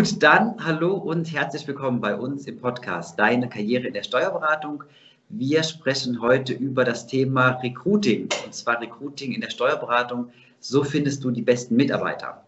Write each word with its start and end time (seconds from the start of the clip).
Gut, 0.00 0.22
dann 0.22 0.54
hallo 0.64 0.94
und 0.94 1.30
herzlich 1.30 1.68
willkommen 1.68 2.00
bei 2.00 2.16
uns 2.16 2.46
im 2.46 2.56
Podcast 2.56 3.18
Deine 3.18 3.50
Karriere 3.50 3.86
in 3.86 3.92
der 3.92 4.02
Steuerberatung. 4.02 4.82
Wir 5.28 5.62
sprechen 5.62 6.22
heute 6.22 6.54
über 6.54 6.84
das 6.84 7.06
Thema 7.06 7.50
Recruiting 7.62 8.30
und 8.46 8.54
zwar 8.54 8.80
Recruiting 8.80 9.32
in 9.32 9.42
der 9.42 9.50
Steuerberatung. 9.50 10.30
So 10.58 10.84
findest 10.84 11.22
du 11.22 11.30
die 11.30 11.42
besten 11.42 11.76
Mitarbeiter. 11.76 12.42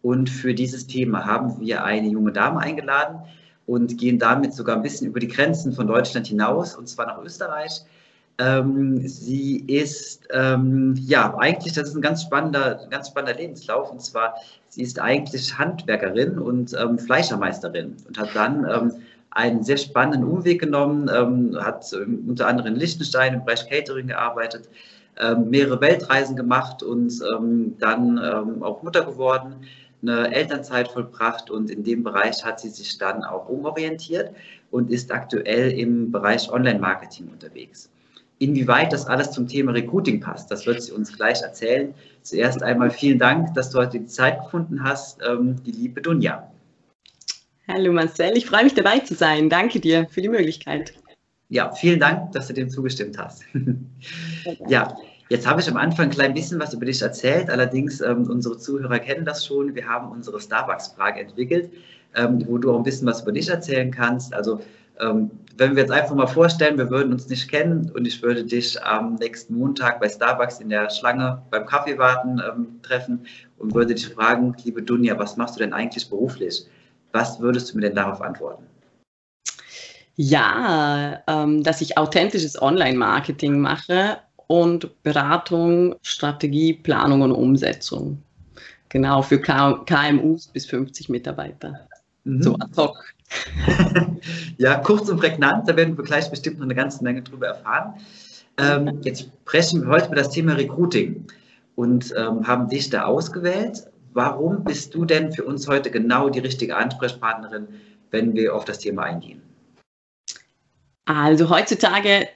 Und 0.00 0.30
für 0.30 0.54
dieses 0.54 0.86
Thema 0.86 1.26
haben 1.26 1.58
wir 1.58 1.82
eine 1.82 2.06
junge 2.06 2.30
Dame 2.30 2.60
eingeladen 2.60 3.22
und 3.66 3.98
gehen 3.98 4.20
damit 4.20 4.54
sogar 4.54 4.76
ein 4.76 4.82
bisschen 4.82 5.08
über 5.08 5.18
die 5.18 5.26
Grenzen 5.26 5.72
von 5.72 5.88
Deutschland 5.88 6.28
hinaus 6.28 6.76
und 6.76 6.88
zwar 6.88 7.06
nach 7.06 7.20
Österreich. 7.20 7.82
Ähm, 8.38 9.06
sie 9.06 9.58
ist, 9.66 10.26
ähm, 10.32 10.94
ja, 10.98 11.34
eigentlich, 11.38 11.74
das 11.74 11.88
ist 11.88 11.94
ein 11.94 12.02
ganz 12.02 12.22
spannender, 12.22 12.86
ganz 12.90 13.08
spannender 13.08 13.38
Lebenslauf. 13.38 13.90
Und 13.90 14.00
zwar, 14.00 14.34
sie 14.68 14.82
ist 14.82 14.98
eigentlich 14.98 15.56
Handwerkerin 15.58 16.38
und 16.38 16.74
ähm, 16.78 16.98
Fleischermeisterin 16.98 17.96
und 18.08 18.18
hat 18.18 18.34
dann 18.34 18.66
ähm, 18.68 18.92
einen 19.30 19.62
sehr 19.62 19.76
spannenden 19.76 20.24
Umweg 20.24 20.60
genommen, 20.60 21.10
ähm, 21.14 21.56
hat 21.62 21.92
ähm, 21.92 22.24
unter 22.28 22.46
anderem 22.46 22.74
in 22.74 22.80
Liechtenstein 22.80 23.34
im 23.34 23.44
Bereich 23.44 23.68
Catering 23.68 24.08
gearbeitet, 24.08 24.68
mehrere 25.44 25.78
Weltreisen 25.82 26.36
gemacht 26.36 26.82
und 26.82 27.20
dann 27.80 28.18
auch 28.62 28.82
Mutter 28.82 29.04
geworden, 29.04 29.56
eine 30.00 30.34
Elternzeit 30.34 30.88
vollbracht 30.88 31.50
und 31.50 31.70
in 31.70 31.84
dem 31.84 32.02
Bereich 32.02 32.42
hat 32.42 32.60
sie 32.60 32.70
sich 32.70 32.96
dann 32.96 33.22
auch 33.22 33.46
umorientiert 33.50 34.34
und 34.70 34.90
ist 34.90 35.12
aktuell 35.12 35.70
im 35.78 36.10
Bereich 36.10 36.50
Online-Marketing 36.50 37.28
unterwegs. 37.28 37.90
Inwieweit 38.42 38.92
das 38.92 39.06
alles 39.06 39.30
zum 39.30 39.46
Thema 39.46 39.70
Recruiting 39.70 40.18
passt, 40.18 40.50
das 40.50 40.66
wird 40.66 40.82
sie 40.82 40.90
uns 40.90 41.16
gleich 41.16 41.40
erzählen. 41.42 41.94
Zuerst 42.22 42.60
einmal 42.60 42.90
vielen 42.90 43.20
Dank, 43.20 43.54
dass 43.54 43.70
du 43.70 43.78
heute 43.78 44.00
die 44.00 44.06
Zeit 44.06 44.42
gefunden 44.42 44.82
hast, 44.82 45.20
ähm, 45.24 45.62
die 45.62 45.70
liebe 45.70 46.02
Dunja. 46.02 46.50
Hallo 47.68 47.92
Marcel, 47.92 48.36
ich 48.36 48.46
freue 48.46 48.64
mich 48.64 48.74
dabei 48.74 48.98
zu 48.98 49.14
sein. 49.14 49.48
Danke 49.48 49.78
dir 49.78 50.08
für 50.10 50.22
die 50.22 50.28
Möglichkeit. 50.28 50.92
Ja, 51.50 51.70
vielen 51.70 52.00
Dank, 52.00 52.32
dass 52.32 52.48
du 52.48 52.54
dem 52.54 52.68
zugestimmt 52.68 53.16
hast. 53.16 53.44
ja, 54.66 54.96
jetzt 55.28 55.46
habe 55.46 55.60
ich 55.60 55.70
am 55.70 55.76
Anfang 55.76 56.06
ein 56.06 56.10
klein 56.10 56.34
bisschen 56.34 56.58
was 56.58 56.74
über 56.74 56.86
dich 56.86 57.00
erzählt. 57.00 57.48
Allerdings, 57.48 58.00
ähm, 58.00 58.28
unsere 58.28 58.58
Zuhörer 58.58 58.98
kennen 58.98 59.24
das 59.24 59.46
schon. 59.46 59.76
Wir 59.76 59.86
haben 59.86 60.10
unsere 60.10 60.40
Starbucks-Frage 60.40 61.20
entwickelt, 61.20 61.70
ähm, 62.16 62.42
wo 62.48 62.58
du 62.58 62.72
auch 62.72 62.78
ein 62.78 62.82
bisschen 62.82 63.06
was 63.06 63.22
über 63.22 63.30
dich 63.30 63.48
erzählen 63.48 63.92
kannst. 63.92 64.34
Also 64.34 64.60
wenn 65.56 65.76
wir 65.76 65.82
jetzt 65.82 65.92
einfach 65.92 66.14
mal 66.14 66.26
vorstellen, 66.26 66.78
wir 66.78 66.90
würden 66.90 67.12
uns 67.12 67.28
nicht 67.28 67.50
kennen 67.50 67.90
und 67.94 68.06
ich 68.06 68.22
würde 68.22 68.44
dich 68.44 68.82
am 68.82 69.16
nächsten 69.16 69.56
Montag 69.56 70.00
bei 70.00 70.08
Starbucks 70.08 70.60
in 70.60 70.68
der 70.68 70.90
Schlange 70.90 71.42
beim 71.50 71.66
Kaffee 71.66 71.98
warten 71.98 72.40
ähm, 72.40 72.80
treffen 72.82 73.26
und 73.58 73.74
würde 73.74 73.94
dich 73.94 74.08
fragen, 74.08 74.54
liebe 74.64 74.82
Dunja, 74.82 75.18
was 75.18 75.36
machst 75.36 75.56
du 75.56 75.60
denn 75.60 75.72
eigentlich 75.72 76.08
beruflich? 76.08 76.66
Was 77.12 77.40
würdest 77.40 77.72
du 77.72 77.76
mir 77.76 77.82
denn 77.82 77.94
darauf 77.94 78.20
antworten? 78.20 78.64
Ja, 80.16 81.22
ähm, 81.26 81.62
dass 81.62 81.80
ich 81.80 81.98
authentisches 81.98 82.60
Online-Marketing 82.60 83.58
mache 83.58 84.18
und 84.46 85.02
Beratung, 85.02 85.94
Strategie, 86.02 86.74
Planung 86.74 87.22
und 87.22 87.32
Umsetzung. 87.32 88.22
Genau, 88.90 89.22
für 89.22 89.40
KMUs 89.40 90.48
bis 90.48 90.66
50 90.66 91.08
Mitarbeiter. 91.08 91.88
Mhm. 92.24 92.42
So 92.42 92.54
ad 92.54 92.76
hoc. 92.76 92.96
ja, 94.58 94.76
kurz 94.76 95.08
und 95.08 95.18
prägnant, 95.18 95.68
da 95.68 95.76
werden 95.76 95.96
wir 95.96 96.04
gleich 96.04 96.30
bestimmt 96.30 96.58
noch 96.58 96.64
eine 96.64 96.74
ganze 96.74 97.02
Menge 97.02 97.22
drüber 97.22 97.48
erfahren. 97.48 97.94
Ähm, 98.58 99.00
jetzt 99.02 99.30
sprechen 99.42 99.82
wir 99.82 99.88
heute 99.88 100.06
über 100.06 100.16
das 100.16 100.30
Thema 100.30 100.52
Recruiting 100.52 101.26
und 101.74 102.12
ähm, 102.16 102.46
haben 102.46 102.68
dich 102.68 102.90
da 102.90 103.04
ausgewählt. 103.04 103.84
Warum 104.12 104.62
bist 104.64 104.94
du 104.94 105.04
denn 105.04 105.32
für 105.32 105.44
uns 105.44 105.66
heute 105.66 105.90
genau 105.90 106.28
die 106.28 106.40
richtige 106.40 106.76
Ansprechpartnerin, 106.76 107.68
wenn 108.10 108.34
wir 108.34 108.54
auf 108.54 108.66
das 108.66 108.78
Thema 108.78 109.04
eingehen? 109.04 109.40
Also 111.06 111.48
heutzutage 111.48 112.28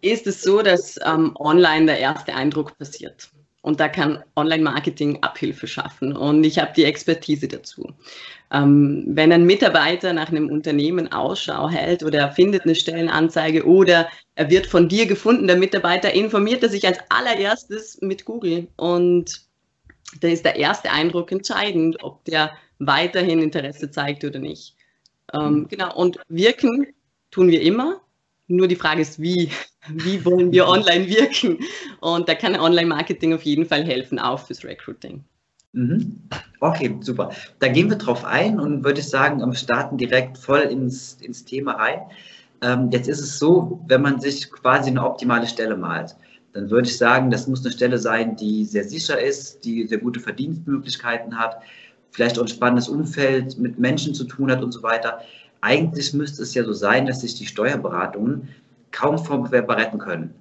ist 0.00 0.26
es 0.26 0.42
so, 0.42 0.62
dass 0.62 0.98
ähm, 1.04 1.34
online 1.38 1.86
der 1.86 1.98
erste 1.98 2.34
Eindruck 2.34 2.76
passiert. 2.76 3.30
Und 3.62 3.78
da 3.78 3.88
kann 3.88 4.22
Online-Marketing 4.34 5.22
Abhilfe 5.22 5.68
schaffen. 5.68 6.16
Und 6.16 6.42
ich 6.44 6.58
habe 6.58 6.72
die 6.76 6.84
Expertise 6.84 7.46
dazu. 7.46 7.92
Ähm, 8.52 9.04
wenn 9.06 9.32
ein 9.32 9.44
Mitarbeiter 9.44 10.12
nach 10.12 10.28
einem 10.28 10.50
Unternehmen 10.50 11.10
Ausschau 11.12 11.70
hält 11.70 12.02
oder 12.02 12.18
er 12.18 12.32
findet 12.32 12.64
eine 12.64 12.74
Stellenanzeige 12.74 13.64
oder 13.64 14.08
er 14.34 14.50
wird 14.50 14.66
von 14.66 14.88
dir 14.88 15.06
gefunden, 15.06 15.46
der 15.46 15.56
Mitarbeiter, 15.56 16.12
informiert 16.12 16.62
er 16.64 16.68
sich 16.68 16.86
als 16.86 16.98
allererstes 17.08 18.00
mit 18.02 18.24
Google. 18.24 18.66
Und 18.76 19.42
da 20.20 20.28
ist 20.28 20.44
der 20.44 20.56
erste 20.56 20.90
Eindruck 20.90 21.30
entscheidend, 21.30 22.02
ob 22.02 22.24
der 22.24 22.50
weiterhin 22.78 23.40
Interesse 23.40 23.90
zeigt 23.90 24.24
oder 24.24 24.40
nicht. 24.40 24.74
Ähm, 25.32 25.54
mhm. 25.54 25.68
genau, 25.68 25.94
und 25.94 26.18
wirken 26.28 26.88
tun 27.30 27.48
wir 27.48 27.62
immer. 27.62 28.00
Nur 28.48 28.66
die 28.66 28.76
Frage 28.76 29.02
ist, 29.02 29.22
wie, 29.22 29.50
wie 29.88 30.24
wollen 30.24 30.52
wir 30.52 30.68
online 30.68 31.08
wirken? 31.08 31.58
Und 32.00 32.28
da 32.28 32.34
kann 32.34 32.56
Online-Marketing 32.56 33.34
auf 33.34 33.42
jeden 33.42 33.66
Fall 33.66 33.84
helfen, 33.84 34.18
auch 34.18 34.40
fürs 34.40 34.64
Recruiting. 34.64 35.24
Mhm. 35.72 36.18
Okay, 36.60 36.96
super. 37.00 37.30
Da 37.58 37.68
gehen 37.68 37.88
wir 37.88 37.96
drauf 37.96 38.24
ein 38.24 38.60
und 38.60 38.84
würde 38.84 39.00
ich 39.00 39.08
sagen, 39.08 39.40
wir 39.40 39.54
starten 39.54 39.96
direkt 39.96 40.38
voll 40.38 40.60
ins, 40.60 41.18
ins 41.20 41.44
Thema 41.44 41.72
rein. 41.72 42.00
Ähm, 42.62 42.90
jetzt 42.92 43.08
ist 43.08 43.20
es 43.20 43.38
so, 43.38 43.80
wenn 43.88 44.02
man 44.02 44.20
sich 44.20 44.50
quasi 44.50 44.90
eine 44.90 45.04
optimale 45.04 45.46
Stelle 45.46 45.76
malt, 45.76 46.14
dann 46.52 46.70
würde 46.70 46.88
ich 46.88 46.98
sagen, 46.98 47.30
das 47.30 47.46
muss 47.46 47.64
eine 47.64 47.72
Stelle 47.72 47.98
sein, 47.98 48.36
die 48.36 48.64
sehr 48.64 48.84
sicher 48.84 49.20
ist, 49.20 49.64
die 49.64 49.86
sehr 49.86 49.98
gute 49.98 50.20
Verdienstmöglichkeiten 50.20 51.38
hat, 51.38 51.62
vielleicht 52.10 52.38
auch 52.38 52.42
ein 52.42 52.48
spannendes 52.48 52.88
Umfeld 52.88 53.58
mit 53.58 53.78
Menschen 53.78 54.14
zu 54.14 54.24
tun 54.24 54.50
hat 54.50 54.62
und 54.62 54.72
so 54.72 54.82
weiter. 54.82 55.22
Eigentlich 55.62 56.12
müsste 56.12 56.42
es 56.42 56.54
ja 56.54 56.64
so 56.64 56.72
sein, 56.72 57.06
dass 57.06 57.22
sich 57.22 57.34
die 57.36 57.46
Steuerberatungen 57.46 58.48
kaum 58.92 59.18
vom 59.18 59.44
Bewerber 59.44 59.76
retten 59.76 59.98
können. 59.98 60.34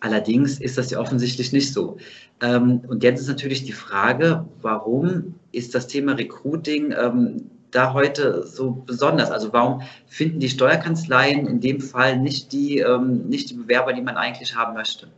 Allerdings 0.00 0.60
ist 0.60 0.78
das 0.78 0.90
ja 0.90 0.98
offensichtlich 0.98 1.52
nicht 1.52 1.72
so. 1.72 1.98
Ähm, 2.40 2.80
und 2.88 3.02
jetzt 3.02 3.20
ist 3.20 3.28
natürlich 3.28 3.64
die 3.64 3.72
Frage, 3.72 4.46
warum 4.62 5.34
ist 5.52 5.74
das 5.74 5.88
Thema 5.88 6.12
Recruiting 6.12 6.92
ähm, 6.92 7.50
da 7.70 7.92
heute 7.92 8.46
so 8.46 8.70
besonders? 8.70 9.30
Also 9.30 9.52
warum 9.52 9.82
finden 10.06 10.40
die 10.40 10.48
Steuerkanzleien 10.48 11.46
in 11.46 11.60
dem 11.60 11.80
Fall 11.80 12.18
nicht 12.18 12.52
die, 12.52 12.78
ähm, 12.78 13.28
nicht 13.28 13.50
die 13.50 13.54
Bewerber, 13.54 13.92
die 13.92 14.00
man 14.02 14.16
eigentlich 14.16 14.56
haben 14.56 14.74
möchte? 14.74 15.08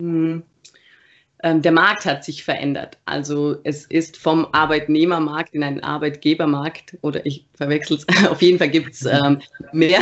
Hm. 0.00 0.44
Der 1.54 1.72
Markt 1.72 2.04
hat 2.06 2.24
sich 2.24 2.42
verändert. 2.44 2.98
Also 3.04 3.56
es 3.62 3.84
ist 3.84 4.16
vom 4.16 4.46
Arbeitnehmermarkt 4.52 5.54
in 5.54 5.62
einen 5.62 5.80
Arbeitgebermarkt 5.80 6.96
oder 7.02 7.24
ich 7.24 7.46
verwechsel 7.54 7.98
es. 7.98 8.06
Auf 8.30 8.42
jeden 8.42 8.58
Fall 8.58 8.70
gibt 8.70 8.94
es 8.94 9.04
ähm, 9.04 9.40
mehr, 9.72 10.00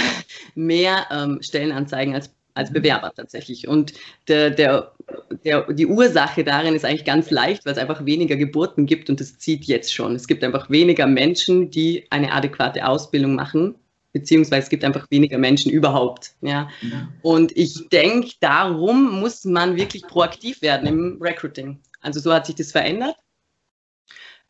mehr 0.55 1.07
ähm, 1.11 1.41
Stellenanzeigen 1.43 2.15
als 2.15 2.31
als 2.55 2.71
mhm. 2.71 2.75
Bewerber 2.75 3.13
tatsächlich. 3.15 3.69
Und 3.69 3.93
der, 4.29 4.51
der, 4.51 4.93
der, 5.45 5.73
die 5.73 5.87
Ursache 5.87 6.45
darin 6.45 6.75
ist 6.75 6.85
eigentlich 6.85 7.05
ganz 7.05 7.31
leicht, 7.31 7.67
weil 7.67 7.73
es 7.73 7.79
einfach 7.79 8.07
weniger 8.07 8.37
Geburten 8.37 8.87
gibt 8.87 9.11
und 9.11 9.21
das 9.21 9.39
zieht 9.39 9.65
jetzt 9.65 9.93
schon. 9.93 10.15
Es 10.15 10.27
gibt 10.27 10.43
einfach 10.43 10.71
weniger 10.71 11.07
Menschen, 11.07 11.71
die 11.71 12.07
eine 12.11 12.33
adäquate 12.33 12.87
Ausbildung 12.87 13.35
machen, 13.35 13.75
beziehungsweise 14.15 14.63
es 14.63 14.69
gibt 14.71 14.85
einfach 14.85 15.11
weniger 15.11 15.37
Menschen 15.37 15.71
überhaupt. 15.71 16.35
Ja. 16.41 16.71
ja. 16.81 17.09
Und 17.21 17.55
ich 17.57 17.89
denke, 17.91 18.31
darum 18.41 19.21
muss 19.21 19.45
man 19.45 19.77
wirklich 19.77 20.07
proaktiv 20.07 20.63
werden 20.63 20.87
im 20.87 21.19
Recruiting. 21.21 21.81
Also 22.01 22.21
so 22.21 22.33
hat 22.33 22.47
sich 22.47 22.55
das 22.55 22.73
verändert. 22.73 23.17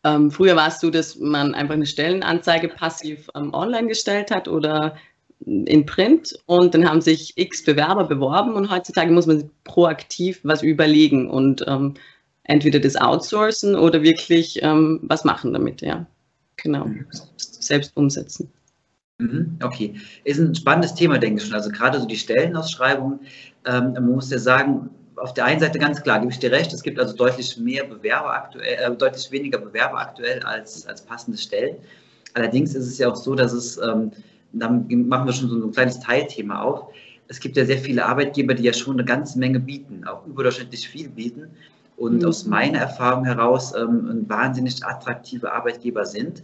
Ähm, 0.04 0.30
früher 0.30 0.54
war 0.54 0.68
es 0.68 0.80
so, 0.80 0.90
dass 0.90 1.16
man 1.16 1.54
einfach 1.54 1.74
eine 1.74 1.86
Stellenanzeige 1.86 2.68
passiv 2.68 3.30
ähm, 3.34 3.54
online 3.54 3.88
gestellt 3.88 4.30
hat 4.30 4.48
oder 4.48 4.96
in 5.46 5.86
Print 5.86 6.38
und 6.46 6.74
dann 6.74 6.88
haben 6.88 7.00
sich 7.00 7.36
x 7.36 7.64
Bewerber 7.64 8.04
beworben 8.04 8.54
und 8.54 8.70
heutzutage 8.70 9.10
muss 9.10 9.26
man 9.26 9.50
proaktiv 9.64 10.40
was 10.42 10.62
überlegen 10.62 11.28
und 11.28 11.64
ähm, 11.66 11.94
entweder 12.44 12.80
das 12.80 12.96
outsourcen 12.96 13.74
oder 13.74 14.02
wirklich 14.02 14.62
ähm, 14.62 15.00
was 15.02 15.24
machen 15.24 15.52
damit, 15.52 15.80
ja. 15.80 16.06
Genau. 16.56 16.88
Selbst 17.36 17.96
umsetzen. 17.96 18.52
Mhm, 19.18 19.58
okay. 19.62 19.94
Ist 20.24 20.40
ein 20.40 20.54
spannendes 20.54 20.94
Thema, 20.94 21.18
denke 21.18 21.40
ich 21.40 21.46
schon. 21.46 21.54
Also 21.54 21.70
gerade 21.70 22.00
so 22.00 22.06
die 22.06 22.16
Stellenausschreibungen, 22.16 23.20
ähm, 23.64 23.92
man 23.92 24.10
muss 24.10 24.30
ja 24.30 24.38
sagen, 24.38 24.90
auf 25.16 25.32
der 25.34 25.44
einen 25.44 25.60
Seite 25.60 25.78
ganz 25.78 26.02
klar, 26.02 26.18
gebe 26.18 26.32
ich 26.32 26.38
dir 26.40 26.50
recht, 26.50 26.72
es 26.72 26.82
gibt 26.82 26.98
also 26.98 27.14
deutlich 27.14 27.56
mehr 27.56 27.84
Bewerber 27.84 28.34
aktuell, 28.34 28.92
äh, 28.92 28.96
deutlich 28.96 29.30
weniger 29.30 29.58
Bewerber 29.58 29.98
aktuell 30.00 30.42
als, 30.42 30.86
als 30.86 31.02
passende 31.02 31.38
Stellen. 31.38 31.76
Allerdings 32.34 32.74
ist 32.74 32.86
es 32.88 32.98
ja 32.98 33.08
auch 33.08 33.16
so, 33.16 33.36
dass 33.36 33.52
es 33.52 33.78
ähm, 33.78 34.10
dann 34.54 34.86
machen 35.08 35.26
wir 35.26 35.32
schon 35.32 35.48
so 35.48 35.56
ein 35.56 35.72
kleines 35.72 36.00
Teilthema 36.00 36.62
auf. 36.62 36.92
Es 37.28 37.40
gibt 37.40 37.56
ja 37.56 37.64
sehr 37.64 37.78
viele 37.78 38.04
Arbeitgeber, 38.04 38.54
die 38.54 38.64
ja 38.64 38.72
schon 38.72 38.94
eine 38.94 39.04
ganze 39.04 39.38
Menge 39.38 39.60
bieten, 39.60 40.04
auch 40.06 40.26
überdurchschnittlich 40.26 40.88
viel 40.88 41.08
bieten 41.08 41.48
und 41.96 42.22
mhm. 42.22 42.28
aus 42.28 42.46
meiner 42.46 42.78
Erfahrung 42.78 43.24
heraus 43.24 43.74
ähm, 43.74 44.24
wahnsinnig 44.28 44.84
attraktive 44.84 45.52
Arbeitgeber 45.52 46.04
sind. 46.04 46.42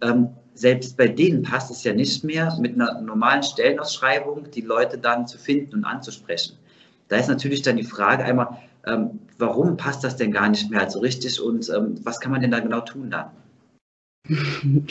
Ähm, 0.00 0.28
selbst 0.58 0.96
bei 0.96 1.08
denen 1.08 1.42
passt 1.42 1.70
es 1.70 1.84
ja 1.84 1.92
nicht 1.92 2.24
mehr, 2.24 2.56
mit 2.60 2.74
einer 2.74 3.00
normalen 3.00 3.42
Stellenausschreibung 3.42 4.50
die 4.50 4.62
Leute 4.62 4.98
dann 4.98 5.26
zu 5.26 5.38
finden 5.38 5.76
und 5.76 5.84
anzusprechen. 5.84 6.56
Da 7.08 7.16
ist 7.16 7.28
natürlich 7.28 7.62
dann 7.62 7.76
die 7.76 7.84
Frage 7.84 8.24
einmal, 8.24 8.58
ähm, 8.86 9.20
warum 9.38 9.76
passt 9.76 10.02
das 10.04 10.16
denn 10.16 10.32
gar 10.32 10.48
nicht 10.48 10.70
mehr 10.70 10.90
so 10.90 10.98
richtig 11.00 11.40
und 11.40 11.68
ähm, 11.70 11.94
was 12.02 12.20
kann 12.20 12.32
man 12.32 12.40
denn 12.40 12.50
da 12.50 12.60
genau 12.60 12.80
tun 12.80 13.10
dann? 13.10 13.30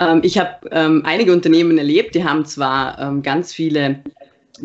Ähm, 0.00 0.20
ich 0.24 0.38
habe 0.38 0.68
ähm, 0.70 1.02
einige 1.04 1.32
Unternehmen 1.32 1.76
erlebt, 1.76 2.14
die 2.14 2.24
haben 2.24 2.46
zwar 2.46 2.98
ähm, 2.98 3.22
ganz 3.22 3.52
viele 3.52 4.02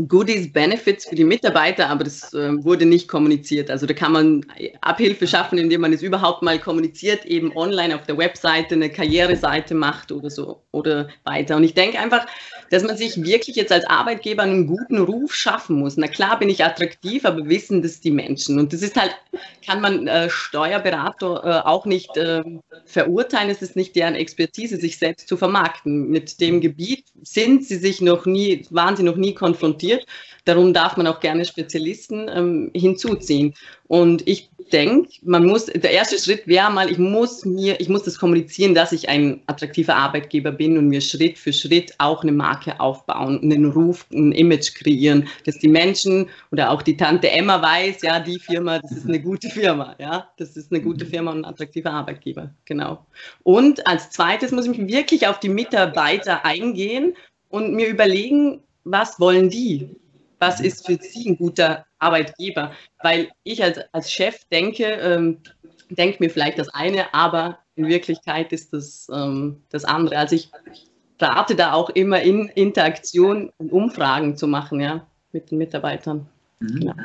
Goodies, 0.07 0.51
Benefits 0.51 1.07
für 1.07 1.15
die 1.15 1.23
Mitarbeiter, 1.23 1.89
aber 1.89 2.03
das 2.03 2.33
äh, 2.33 2.63
wurde 2.63 2.85
nicht 2.85 3.07
kommuniziert. 3.07 3.71
Also 3.71 3.85
da 3.85 3.93
kann 3.93 4.11
man 4.11 4.45
Abhilfe 4.81 5.27
schaffen, 5.27 5.57
indem 5.57 5.81
man 5.81 5.93
es 5.93 6.01
überhaupt 6.01 6.41
mal 6.41 6.59
kommuniziert, 6.59 7.25
eben 7.25 7.55
online 7.55 7.95
auf 7.95 8.03
der 8.03 8.17
Webseite 8.17 8.75
eine 8.75 8.89
Karriereseite 8.89 9.75
macht 9.75 10.11
oder 10.11 10.29
so 10.29 10.61
oder 10.71 11.07
weiter. 11.23 11.55
Und 11.55 11.63
ich 11.63 11.73
denke 11.73 11.99
einfach, 11.99 12.25
dass 12.69 12.83
man 12.83 12.97
sich 12.97 13.21
wirklich 13.23 13.55
jetzt 13.55 13.71
als 13.71 13.85
Arbeitgeber 13.85 14.43
einen 14.43 14.67
guten 14.67 14.97
Ruf 14.99 15.33
schaffen 15.33 15.77
muss. 15.79 15.97
Na 15.97 16.07
klar 16.07 16.37
bin 16.37 16.49
ich 16.49 16.63
attraktiv, 16.63 17.25
aber 17.25 17.47
wissen 17.47 17.81
das 17.81 18.01
die 18.01 18.11
Menschen. 18.11 18.59
Und 18.59 18.73
das 18.73 18.81
ist 18.81 18.95
halt, 18.95 19.15
kann 19.65 19.81
man 19.81 20.07
äh, 20.07 20.29
Steuerberater 20.29 21.43
äh, 21.43 21.67
auch 21.67 21.85
nicht 21.85 22.17
äh, 22.17 22.43
verurteilen. 22.85 23.49
Es 23.49 23.61
ist 23.61 23.75
nicht 23.75 23.95
deren 23.95 24.15
Expertise, 24.15 24.77
sich 24.77 24.97
selbst 24.97 25.27
zu 25.27 25.37
vermarkten. 25.37 26.09
Mit 26.09 26.41
dem 26.41 26.61
Gebiet 26.61 27.05
sind 27.21 27.65
sie 27.65 27.77
sich 27.77 28.01
noch 28.01 28.25
nie, 28.25 28.65
waren 28.69 28.95
sie 28.95 29.03
noch 29.03 29.15
nie 29.15 29.33
konfrontiert. 29.33 29.77
Darum 30.45 30.73
darf 30.73 30.95
man 30.95 31.07
auch 31.07 31.19
gerne 31.19 31.43
Spezialisten 31.43 32.29
ähm, 32.33 32.71
hinzuziehen. 32.73 33.53
Und 33.87 34.25
ich 34.27 34.49
denke, 34.71 35.09
man 35.23 35.45
muss, 35.45 35.65
der 35.65 35.91
erste 35.91 36.17
Schritt 36.19 36.47
wäre 36.47 36.71
mal, 36.71 36.89
ich 36.89 36.97
muss 36.97 37.45
mir, 37.45 37.79
ich 37.79 37.89
muss 37.89 38.03
das 38.03 38.17
kommunizieren, 38.17 38.75
dass 38.75 38.91
ich 38.91 39.09
ein 39.09 39.41
attraktiver 39.47 39.95
Arbeitgeber 39.95 40.51
bin 40.51 40.77
und 40.77 40.87
mir 40.87 41.01
Schritt 41.01 41.37
für 41.37 41.53
Schritt 41.53 41.93
auch 41.97 42.23
eine 42.23 42.31
Marke 42.31 42.79
aufbauen, 42.79 43.41
einen 43.41 43.65
Ruf, 43.71 44.05
ein 44.11 44.31
Image 44.31 44.73
kreieren, 44.75 45.27
dass 45.45 45.59
die 45.59 45.67
Menschen 45.67 46.29
oder 46.51 46.71
auch 46.71 46.81
die 46.81 46.97
Tante 46.97 47.29
Emma 47.29 47.61
weiß, 47.61 48.01
ja, 48.01 48.19
die 48.19 48.39
Firma, 48.39 48.79
das 48.79 48.91
ist 48.91 49.05
eine 49.05 49.21
gute 49.21 49.49
Firma, 49.49 49.95
ja, 49.99 50.29
das 50.37 50.57
ist 50.57 50.71
eine 50.71 50.81
gute 50.81 51.05
Firma 51.05 51.31
und 51.31 51.39
ein 51.39 51.45
attraktiver 51.45 51.91
Arbeitgeber, 51.91 52.53
genau. 52.65 53.05
Und 53.43 53.85
als 53.87 54.09
zweites 54.09 54.51
muss 54.51 54.67
ich 54.67 54.87
wirklich 54.87 55.27
auf 55.27 55.39
die 55.39 55.49
Mitarbeiter 55.49 56.45
eingehen 56.45 57.15
und 57.49 57.73
mir 57.73 57.87
überlegen, 57.87 58.61
was 58.91 59.19
wollen 59.19 59.49
die? 59.49 59.95
was 60.39 60.59
ist 60.59 60.85
für 60.85 60.97
Sie 61.01 61.29
ein 61.29 61.37
guter 61.37 61.85
Arbeitgeber? 61.99 62.71
Weil 63.01 63.29
ich 63.43 63.63
als, 63.63 63.79
als 63.91 64.11
Chef 64.11 64.43
denke, 64.51 64.83
ähm, 64.83 65.39
denke 65.89 66.17
mir 66.19 66.29
vielleicht 66.29 66.59
das 66.59 66.69
eine, 66.69 67.13
aber 67.13 67.59
in 67.75 67.87
Wirklichkeit 67.87 68.51
ist 68.51 68.73
das 68.73 69.07
ähm, 69.13 69.61
das 69.69 69.85
andere. 69.85 70.17
Also 70.17 70.35
ich 70.35 70.49
rate 71.19 71.55
da 71.55 71.73
auch 71.73 71.89
immer 71.91 72.21
in 72.21 72.47
Interaktion 72.49 73.51
und 73.57 73.71
Umfragen 73.71 74.35
zu 74.35 74.47
machen, 74.47 74.79
ja, 74.79 75.05
mit 75.31 75.51
den 75.51 75.57
Mitarbeitern. 75.57 76.27
Mhm. 76.59 76.81
Ja. 76.81 76.95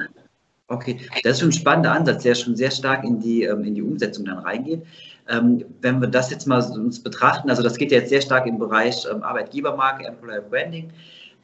Okay, 0.69 0.99
das 1.23 1.35
ist 1.35 1.41
schon 1.41 1.51
ein 1.51 1.53
spannender 1.53 1.93
Ansatz, 1.93 2.23
der 2.23 2.35
schon 2.35 2.57
sehr 2.57 2.71
stark 2.71 3.05
in 3.05 3.21
die, 3.21 3.43
ähm, 3.43 3.65
in 3.65 3.75
die 3.75 3.83
Umsetzung 3.83 4.25
dann 4.25 4.39
reingeht. 4.39 4.83
Ähm, 5.29 5.65
wenn 5.83 6.01
wir 6.01 6.09
das 6.09 6.31
jetzt 6.31 6.47
mal 6.47 6.63
uns 6.63 7.03
betrachten, 7.03 7.51
also 7.51 7.63
das 7.63 7.77
geht 7.77 7.93
ja 7.93 7.99
jetzt 7.99 8.09
sehr 8.09 8.23
stark 8.23 8.47
im 8.47 8.59
Bereich 8.59 9.07
ähm, 9.11 9.23
Arbeitgebermarke, 9.23 10.07
Employer 10.07 10.41
Branding. 10.41 10.91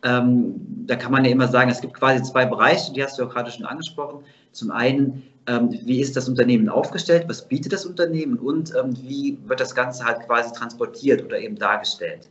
Ähm, 0.05 0.55
da 0.87 0.97
kann 0.97 1.11
man 1.11 1.25
ja 1.25 1.31
immer 1.31 1.49
sagen, 1.49 1.71
es 1.71 1.81
gibt 1.81 1.95
quasi 1.95 2.23
zwei 2.23 2.47
Bereiche, 2.47 2.93
die 2.93 3.03
hast 3.03 3.19
du 3.19 3.23
ja 3.23 3.29
gerade 3.29 3.50
schon 3.50 3.65
angesprochen. 3.65 4.25
Zum 4.53 4.71
einen, 4.71 5.25
ähm, 5.47 5.77
wie 5.85 6.00
ist 6.00 6.17
das 6.17 6.29
Unternehmen 6.29 6.69
aufgestellt, 6.69 7.25
was 7.29 7.47
bietet 7.47 7.73
das 7.73 7.85
Unternehmen 7.85 8.39
und 8.39 8.73
ähm, 8.77 8.97
wie 9.03 9.39
wird 9.47 9.61
das 9.61 9.75
Ganze 9.75 10.05
halt 10.05 10.21
quasi 10.27 10.53
transportiert 10.53 11.25
oder 11.25 11.39
eben 11.39 11.56
dargestellt. 11.56 12.29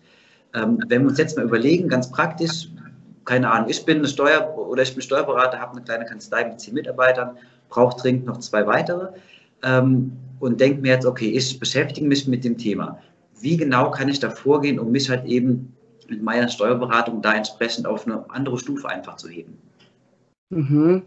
Ähm, 0.54 0.80
wenn 0.88 1.02
wir 1.02 1.10
uns 1.10 1.18
jetzt 1.18 1.36
mal 1.36 1.46
überlegen, 1.46 1.90
ganz 1.90 2.10
praktisch, 2.10 2.70
keine 3.26 3.52
Ahnung, 3.52 3.70
ich 3.70 3.84
bin 3.84 3.98
eine 3.98 4.08
Steuer- 4.08 4.58
oder 4.58 4.84
ich 4.84 4.94
bin 4.94 5.02
Steuerberater, 5.02 5.60
habe 5.60 5.74
eine 5.74 5.82
kleine 5.82 6.06
Kanzlei 6.06 6.46
mit 6.46 6.62
zehn 6.62 6.74
Mitarbeitern, 6.74 7.38
brauche 7.70 8.00
dringend 8.00 8.26
noch 8.26 8.38
zwei 8.40 8.66
weitere 8.66 9.10
ähm, 9.64 10.14
und 10.40 10.62
denke 10.62 10.82
mir 10.82 10.94
jetzt, 10.94 11.06
okay, 11.06 11.30
ich 11.30 11.60
beschäftige 11.60 12.08
mich 12.08 12.28
mit 12.28 12.46
dem 12.46 12.58
Thema. 12.58 13.00
Wie 13.42 13.58
genau 13.58 13.92
kann 13.92 14.08
ich 14.08 14.20
da 14.20 14.30
vorgehen, 14.30 14.80
um 14.80 14.92
mich 14.92 15.10
halt 15.10 15.26
eben 15.26 15.74
mit 16.10 16.22
meiner 16.22 16.48
Steuerberatung 16.48 17.22
da 17.22 17.34
entsprechend 17.34 17.86
auf 17.86 18.06
eine 18.06 18.26
andere 18.30 18.58
Stufe 18.58 18.88
einfach 18.90 19.18
zu 19.18 19.30
heben? 19.30 19.58
Mhm. 20.50 21.04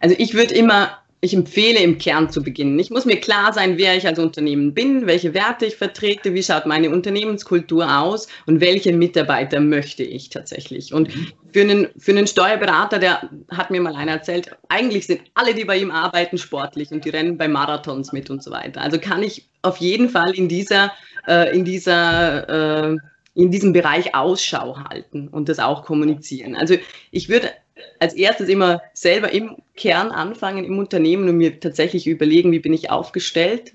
Also 0.00 0.14
ich 0.18 0.34
würde 0.34 0.54
immer, 0.54 0.98
ich 1.20 1.32
empfehle 1.32 1.80
im 1.80 1.96
Kern 1.96 2.28
zu 2.28 2.42
beginnen. 2.42 2.78
Ich 2.78 2.90
muss 2.90 3.06
mir 3.06 3.18
klar 3.18 3.52
sein, 3.54 3.78
wer 3.78 3.96
ich 3.96 4.06
als 4.06 4.18
Unternehmen 4.18 4.74
bin, 4.74 5.06
welche 5.06 5.32
Werte 5.32 5.64
ich 5.64 5.76
vertrete, 5.76 6.34
wie 6.34 6.42
schaut 6.42 6.66
meine 6.66 6.90
Unternehmenskultur 6.90 7.98
aus 7.98 8.28
und 8.44 8.60
welche 8.60 8.92
Mitarbeiter 8.92 9.60
möchte 9.60 10.02
ich 10.02 10.28
tatsächlich. 10.28 10.92
Und 10.92 11.14
mhm. 11.14 11.28
für 11.52 11.62
einen, 11.62 11.88
für 11.96 12.12
einen 12.12 12.26
Steuerberater, 12.26 12.98
der 12.98 13.30
hat 13.50 13.70
mir 13.70 13.80
mal 13.80 13.96
einer 13.96 14.12
erzählt, 14.12 14.54
eigentlich 14.68 15.06
sind 15.06 15.22
alle, 15.32 15.54
die 15.54 15.64
bei 15.64 15.78
ihm 15.78 15.90
arbeiten, 15.90 16.36
sportlich 16.36 16.90
und 16.90 17.04
die 17.06 17.10
rennen 17.10 17.38
bei 17.38 17.48
Marathons 17.48 18.12
mit 18.12 18.28
und 18.28 18.42
so 18.42 18.50
weiter. 18.50 18.82
Also 18.82 18.98
kann 18.98 19.22
ich 19.22 19.48
auf 19.62 19.78
jeden 19.78 20.10
Fall 20.10 20.34
in 20.34 20.48
dieser, 20.48 20.92
äh, 21.26 21.56
in 21.56 21.64
dieser 21.64 22.92
äh, 22.92 22.96
in 23.34 23.50
diesem 23.50 23.72
Bereich 23.72 24.14
Ausschau 24.14 24.78
halten 24.88 25.28
und 25.28 25.48
das 25.48 25.58
auch 25.58 25.84
kommunizieren. 25.84 26.54
Also 26.54 26.76
ich 27.10 27.28
würde 27.28 27.50
als 27.98 28.14
erstes 28.14 28.48
immer 28.48 28.82
selber 28.92 29.32
im 29.32 29.56
Kern 29.76 30.10
anfangen 30.10 30.64
im 30.64 30.78
Unternehmen 30.78 31.28
und 31.28 31.36
mir 31.36 31.58
tatsächlich 31.58 32.06
überlegen, 32.06 32.52
wie 32.52 32.60
bin 32.60 32.72
ich 32.72 32.90
aufgestellt. 32.90 33.72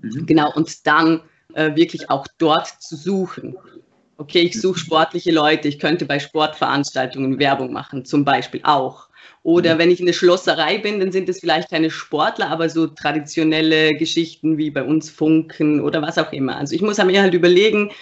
Mhm. 0.00 0.26
Genau, 0.26 0.52
und 0.54 0.86
dann 0.86 1.22
äh, 1.54 1.74
wirklich 1.76 2.10
auch 2.10 2.26
dort 2.38 2.66
zu 2.80 2.96
suchen. 2.96 3.56
Okay, 4.16 4.40
ich 4.40 4.60
suche 4.60 4.80
sportliche 4.80 5.30
Leute, 5.30 5.68
ich 5.68 5.78
könnte 5.78 6.04
bei 6.04 6.18
Sportveranstaltungen 6.18 7.38
Werbung 7.38 7.72
machen, 7.72 8.04
zum 8.04 8.24
Beispiel 8.24 8.60
auch. 8.64 9.08
Oder 9.44 9.74
mhm. 9.74 9.78
wenn 9.78 9.90
ich 9.92 10.00
in 10.00 10.06
der 10.06 10.12
Schlosserei 10.12 10.78
bin, 10.78 10.98
dann 10.98 11.12
sind 11.12 11.28
es 11.28 11.38
vielleicht 11.38 11.70
keine 11.70 11.90
Sportler, 11.90 12.50
aber 12.50 12.68
so 12.68 12.88
traditionelle 12.88 13.94
Geschichten 13.94 14.58
wie 14.58 14.70
bei 14.70 14.82
uns 14.82 15.08
Funken 15.08 15.80
oder 15.80 16.02
was 16.02 16.18
auch 16.18 16.32
immer. 16.32 16.56
Also 16.56 16.74
ich 16.74 16.82
muss 16.82 16.98
mir 16.98 17.22
halt 17.22 17.34
überlegen, 17.34 17.92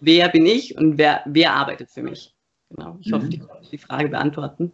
wer 0.00 0.28
bin 0.28 0.46
ich 0.46 0.76
und 0.76 0.98
wer, 0.98 1.22
wer 1.26 1.54
arbeitet 1.54 1.90
für 1.90 2.02
mich. 2.02 2.34
Genau. 2.70 2.98
Ich 3.00 3.12
hoffe, 3.12 3.26
mhm. 3.26 3.30
die 3.30 3.38
konnte 3.38 3.70
die 3.70 3.78
Frage 3.78 4.08
beantworten. 4.08 4.72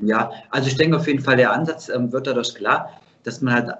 Ja, 0.00 0.30
also 0.50 0.68
ich 0.68 0.76
denke 0.76 0.96
auf 0.96 1.06
jeden 1.06 1.20
Fall, 1.20 1.36
der 1.36 1.52
Ansatz 1.52 1.88
ähm, 1.88 2.12
wird 2.12 2.26
dadurch 2.26 2.54
klar, 2.54 3.00
dass 3.24 3.42
man 3.42 3.54
halt 3.54 3.70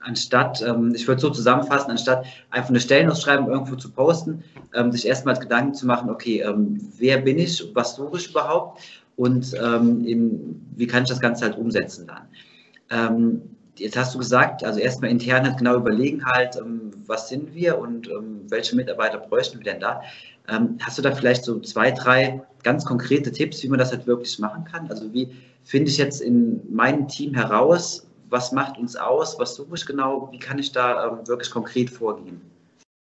anstatt, 0.00 0.62
ähm, 0.62 0.92
ich 0.94 1.06
würde 1.06 1.20
so 1.20 1.30
zusammenfassen, 1.30 1.90
anstatt 1.90 2.26
einfach 2.50 2.70
eine 2.70 2.80
Stellenausschreibung 2.80 3.50
irgendwo 3.50 3.76
zu 3.76 3.90
posten, 3.90 4.42
ähm, 4.74 4.92
sich 4.92 5.06
erstmals 5.06 5.40
Gedanken 5.40 5.74
zu 5.74 5.86
machen, 5.86 6.10
okay, 6.10 6.40
ähm, 6.40 6.80
wer 6.98 7.18
bin 7.18 7.38
ich, 7.38 7.62
was 7.74 7.96
suche 7.96 8.18
ich 8.18 8.30
überhaupt 8.30 8.82
und 9.16 9.54
ähm, 9.62 10.04
eben, 10.04 10.72
wie 10.76 10.86
kann 10.86 11.04
ich 11.04 11.08
das 11.08 11.20
Ganze 11.20 11.44
halt 11.44 11.56
umsetzen 11.56 12.06
dann. 12.06 13.42
Ähm, 13.78 13.84
jetzt 13.84 13.96
hast 13.96 14.14
du 14.14 14.18
gesagt, 14.18 14.64
also 14.64 14.80
erstmal 14.80 15.10
intern 15.10 15.46
halt 15.46 15.58
genau 15.58 15.76
überlegen 15.76 16.24
halt, 16.24 16.58
was 17.06 17.28
sind 17.28 17.54
wir 17.54 17.78
und 17.78 18.08
welche 18.48 18.76
Mitarbeiter 18.76 19.18
bräuchten 19.18 19.58
wir 19.58 19.64
denn 19.64 19.80
da. 19.80 20.02
Ähm, 20.48 20.78
hast 20.80 20.98
du 20.98 21.02
da 21.02 21.14
vielleicht 21.14 21.44
so 21.44 21.60
zwei, 21.60 21.90
drei 21.90 22.42
ganz 22.62 22.84
konkrete 22.84 23.30
Tipps, 23.30 23.62
wie 23.62 23.68
man 23.68 23.78
das 23.78 23.92
halt 23.92 24.06
wirklich 24.06 24.38
machen 24.38 24.64
kann? 24.64 24.88
Also 24.90 25.12
wie 25.12 25.30
finde 25.64 25.90
ich 25.90 25.98
jetzt 25.98 26.20
in 26.20 26.60
meinem 26.74 27.06
Team 27.08 27.34
heraus, 27.34 28.06
was 28.28 28.50
macht 28.50 28.78
uns 28.78 28.96
aus, 28.96 29.38
was 29.38 29.54
suche 29.54 29.74
ich 29.74 29.86
genau, 29.86 30.28
wie 30.32 30.38
kann 30.38 30.58
ich 30.58 30.72
da 30.72 31.06
ähm, 31.06 31.28
wirklich 31.28 31.50
konkret 31.50 31.90
vorgehen? 31.90 32.40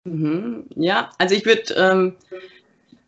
Mhm. 0.04 0.66
Ja, 0.76 1.10
also 1.18 1.34
ich 1.34 1.44
würde 1.44 1.74
ähm, 1.76 2.16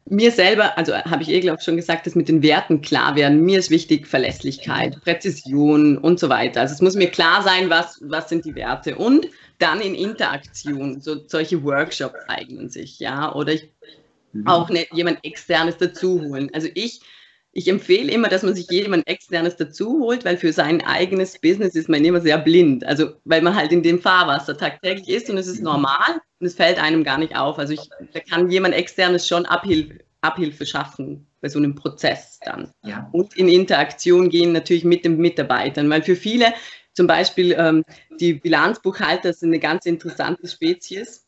mir 0.06 0.30
selber, 0.32 0.76
also 0.76 0.94
habe 0.94 1.23
ich 1.23 1.28
eh, 1.28 1.40
glaube 1.40 1.59
ich, 1.59 1.64
schon 1.64 1.76
gesagt, 1.76 2.06
dass 2.06 2.14
mit 2.14 2.28
den 2.28 2.42
Werten 2.42 2.80
klar 2.80 3.14
werden. 3.14 3.42
Mir 3.42 3.59
ist 3.59 3.71
wichtig 3.71 4.06
Verlässlichkeit, 4.06 5.00
Präzision 5.02 5.97
und 5.97 6.18
so 6.18 6.28
weiter. 6.28 6.61
Also 6.61 6.75
es 6.75 6.82
muss 6.82 6.94
mir 6.94 7.11
klar 7.11 7.42
sein, 7.42 7.71
was, 7.71 8.00
was 8.02 8.28
sind 8.28 8.44
die 8.44 8.54
Werte. 8.54 8.97
Und 8.97 9.26
dann 9.59 9.80
in 9.80 9.94
Interaktion, 9.94 11.00
so 11.00 11.16
solche 11.26 11.62
Workshops 11.62 12.18
eignen 12.28 12.68
sich, 12.68 12.99
ja. 12.99 13.32
Oder 13.35 13.52
ich 13.52 13.71
mhm. 14.32 14.47
auch 14.47 14.68
nicht 14.68 14.92
jemand 14.92 15.25
externes 15.25 15.76
dazu 15.76 16.21
holen. 16.21 16.50
Also 16.52 16.68
ich, 16.75 17.00
ich 17.52 17.68
empfehle 17.68 18.11
immer, 18.11 18.28
dass 18.28 18.42
man 18.42 18.54
sich 18.54 18.71
jemand 18.71 19.06
externes 19.06 19.56
dazu 19.56 20.00
holt, 20.00 20.25
weil 20.25 20.38
für 20.38 20.52
sein 20.52 20.82
eigenes 20.85 21.38
Business 21.38 21.75
ist 21.75 21.88
man 21.88 22.04
immer 22.04 22.21
sehr 22.21 22.38
blind. 22.38 22.85
Also 22.85 23.12
weil 23.25 23.42
man 23.42 23.54
halt 23.54 23.73
in 23.73 23.82
dem 23.82 24.00
Fahrwasser 24.00 24.56
tagtäglich 24.56 25.09
ist 25.09 25.28
und 25.28 25.37
es 25.37 25.47
ist 25.47 25.62
normal 25.62 26.21
und 26.40 26.47
es 26.47 26.54
fällt 26.54 26.82
einem 26.82 27.04
gar 27.04 27.18
nicht 27.18 27.37
auf. 27.37 27.59
Also 27.59 27.75
ich, 27.75 27.88
da 28.12 28.21
kann 28.21 28.50
jemand 28.50 28.75
externes 28.75 29.28
schon 29.28 29.44
Abhilfe, 29.44 29.99
Abhilfe 30.23 30.64
schaffen 30.64 31.26
bei 31.42 31.49
so 31.49 31.59
einem 31.59 31.75
Prozess 31.75 32.38
dann. 32.44 32.71
Ja. 32.85 33.11
Und 33.12 33.37
in 33.37 33.49
Interaktion 33.49 34.30
gehen 34.30 34.52
natürlich 34.52 34.85
mit 34.85 35.04
den 35.04 35.18
Mitarbeitern, 35.18 35.90
weil 35.90 36.02
für 36.02 36.16
viele 36.16 36.54
zum 36.94 37.06
Beispiel 37.06 37.54
ähm, 37.59 37.85
die 38.18 38.35
Bilanzbuchhalter 38.35 39.32
sind 39.32 39.50
eine 39.50 39.59
ganz 39.59 39.85
interessante 39.85 40.49
Spezies. 40.49 41.26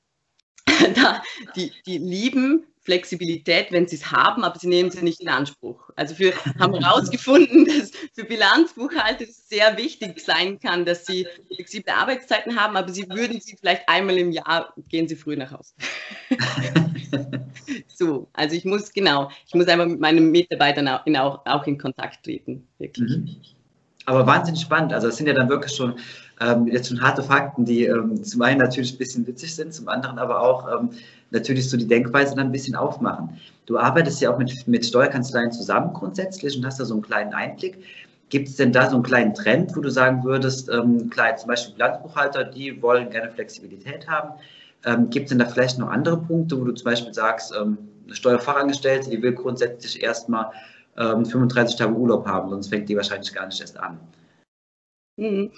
da, 0.94 1.22
die, 1.54 1.72
die 1.86 1.98
lieben 1.98 2.64
Flexibilität, 2.84 3.72
wenn 3.72 3.88
sie 3.88 3.96
es 3.96 4.12
haben, 4.12 4.44
aber 4.44 4.58
sie 4.58 4.68
nehmen 4.68 4.90
sie 4.90 5.02
nicht 5.02 5.20
in 5.20 5.28
Anspruch. 5.28 5.90
Also 5.96 6.18
wir 6.18 6.34
haben 6.58 6.74
herausgefunden, 6.74 7.64
dass 7.78 7.92
für 8.12 8.24
Bilanzbuchhalter 8.24 9.24
es 9.24 9.48
sehr 9.48 9.76
wichtig 9.78 10.20
sein 10.20 10.60
kann, 10.60 10.84
dass 10.84 11.06
sie 11.06 11.26
flexible 11.54 11.92
Arbeitszeiten 11.92 12.60
haben, 12.60 12.76
aber 12.76 12.92
sie 12.92 13.08
würden 13.08 13.40
sie 13.40 13.56
vielleicht 13.56 13.88
einmal 13.88 14.18
im 14.18 14.32
Jahr 14.32 14.74
gehen 14.88 15.08
sie 15.08 15.16
früh 15.16 15.34
nach 15.34 15.52
Hause. 15.52 15.72
so, 17.88 18.28
also 18.34 18.54
ich 18.54 18.66
muss 18.66 18.92
genau, 18.92 19.30
ich 19.46 19.54
muss 19.54 19.66
einfach 19.66 19.86
mit 19.86 20.00
meinen 20.00 20.30
Mitarbeitern 20.30 20.86
auch, 20.88 21.06
in, 21.06 21.16
auch, 21.16 21.44
auch 21.46 21.66
in 21.66 21.78
Kontakt 21.78 22.24
treten, 22.24 22.68
wirklich. 22.78 23.16
Mhm. 23.16 23.36
Aber 24.06 24.26
wahnsinnig 24.26 24.60
spannend. 24.60 24.92
Also 24.92 25.06
das 25.06 25.16
sind 25.16 25.26
ja 25.26 25.32
dann 25.32 25.48
wirklich 25.48 25.74
schon 25.74 25.94
ähm, 26.40 26.66
jetzt 26.66 26.88
schon 26.88 27.00
harte 27.00 27.22
Fakten, 27.22 27.64
die 27.64 27.84
ähm, 27.84 28.22
zum 28.22 28.42
einen 28.42 28.60
natürlich 28.60 28.94
ein 28.94 28.98
bisschen 28.98 29.26
witzig 29.26 29.54
sind, 29.54 29.72
zum 29.72 29.88
anderen 29.88 30.18
aber 30.18 30.40
auch 30.40 30.68
ähm, 30.70 30.90
natürlich 31.34 31.68
so 31.68 31.76
die 31.76 31.86
Denkweise 31.86 32.34
dann 32.34 32.46
ein 32.46 32.52
bisschen 32.52 32.74
aufmachen. 32.74 33.40
Du 33.66 33.78
arbeitest 33.78 34.20
ja 34.20 34.32
auch 34.32 34.38
mit, 34.38 34.66
mit 34.66 34.86
Steuerkanzleien 34.86 35.52
zusammen 35.52 35.92
grundsätzlich 35.92 36.56
und 36.56 36.64
hast 36.64 36.80
da 36.80 36.84
so 36.84 36.94
einen 36.94 37.02
kleinen 37.02 37.34
Einblick. 37.34 37.78
Gibt 38.30 38.48
es 38.48 38.56
denn 38.56 38.72
da 38.72 38.88
so 38.88 38.96
einen 38.96 39.02
kleinen 39.02 39.34
Trend, 39.34 39.76
wo 39.76 39.80
du 39.80 39.90
sagen 39.90 40.24
würdest, 40.24 40.68
ähm, 40.70 41.10
klar, 41.10 41.36
zum 41.36 41.48
Beispiel 41.48 41.74
Bilanzbuchhalter, 41.74 42.44
die 42.44 42.80
wollen 42.80 43.10
gerne 43.10 43.30
Flexibilität 43.30 44.08
haben. 44.08 44.30
Ähm, 44.84 45.10
Gibt 45.10 45.26
es 45.26 45.28
denn 45.30 45.38
da 45.38 45.46
vielleicht 45.46 45.78
noch 45.78 45.88
andere 45.88 46.16
Punkte, 46.16 46.58
wo 46.60 46.64
du 46.64 46.72
zum 46.72 46.84
Beispiel 46.84 47.12
sagst, 47.12 47.54
ähm, 47.58 47.78
eine 48.06 48.14
Steuerfachangestellte, 48.14 49.10
die 49.10 49.22
will 49.22 49.32
grundsätzlich 49.32 50.02
erstmal 50.02 50.50
ähm, 50.96 51.24
35 51.24 51.76
Tage 51.76 51.92
Urlaub 51.92 52.26
haben, 52.26 52.50
sonst 52.50 52.68
fängt 52.68 52.88
die 52.88 52.96
wahrscheinlich 52.96 53.32
gar 53.32 53.46
nicht 53.46 53.60
erst 53.60 53.78
an? 53.78 53.98
Mhm. 55.16 55.50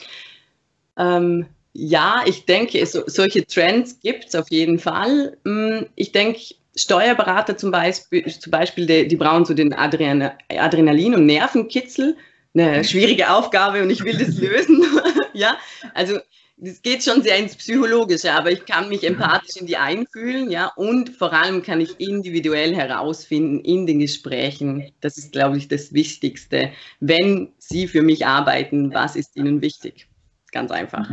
Ähm, 0.96 1.46
ja, 1.78 2.22
ich 2.24 2.46
denke, 2.46 2.84
so, 2.86 3.02
solche 3.06 3.46
Trends 3.46 4.00
gibt 4.00 4.28
es 4.28 4.34
auf 4.34 4.50
jeden 4.50 4.78
Fall. 4.78 5.36
Hm, 5.44 5.86
ich 5.94 6.12
denke, 6.12 6.40
Steuerberater 6.74 7.56
zum 7.56 7.70
Beispiel, 7.70 8.26
zum 8.26 8.50
Beispiel 8.50 8.86
die, 8.86 9.08
die 9.08 9.16
brauchen 9.16 9.44
so 9.44 9.54
den 9.54 9.74
Adrenalin- 9.74 11.14
und 11.14 11.26
Nervenkitzel. 11.26 12.16
Eine 12.54 12.84
schwierige 12.84 13.30
Aufgabe 13.30 13.82
und 13.82 13.90
ich 13.90 14.02
will 14.02 14.16
das 14.16 14.38
lösen. 14.38 14.82
ja, 15.34 15.58
also 15.92 16.18
das 16.56 16.80
geht 16.80 17.04
schon 17.04 17.20
sehr 17.20 17.36
ins 17.36 17.54
Psychologische, 17.54 18.32
aber 18.32 18.50
ich 18.50 18.64
kann 18.64 18.88
mich 18.88 19.04
empathisch 19.04 19.56
in 19.56 19.66
die 19.66 19.76
einfühlen, 19.76 20.50
ja, 20.50 20.72
und 20.76 21.10
vor 21.10 21.34
allem 21.34 21.62
kann 21.62 21.82
ich 21.82 22.00
individuell 22.00 22.74
herausfinden 22.74 23.60
in 23.60 23.86
den 23.86 23.98
Gesprächen, 23.98 24.90
das 25.02 25.18
ist, 25.18 25.32
glaube 25.32 25.58
ich, 25.58 25.68
das 25.68 25.92
Wichtigste, 25.92 26.70
wenn 27.00 27.52
Sie 27.58 27.86
für 27.88 28.00
mich 28.00 28.24
arbeiten, 28.24 28.94
was 28.94 29.16
ist 29.16 29.36
Ihnen 29.36 29.60
wichtig? 29.60 30.08
Ganz 30.50 30.70
einfach. 30.70 31.10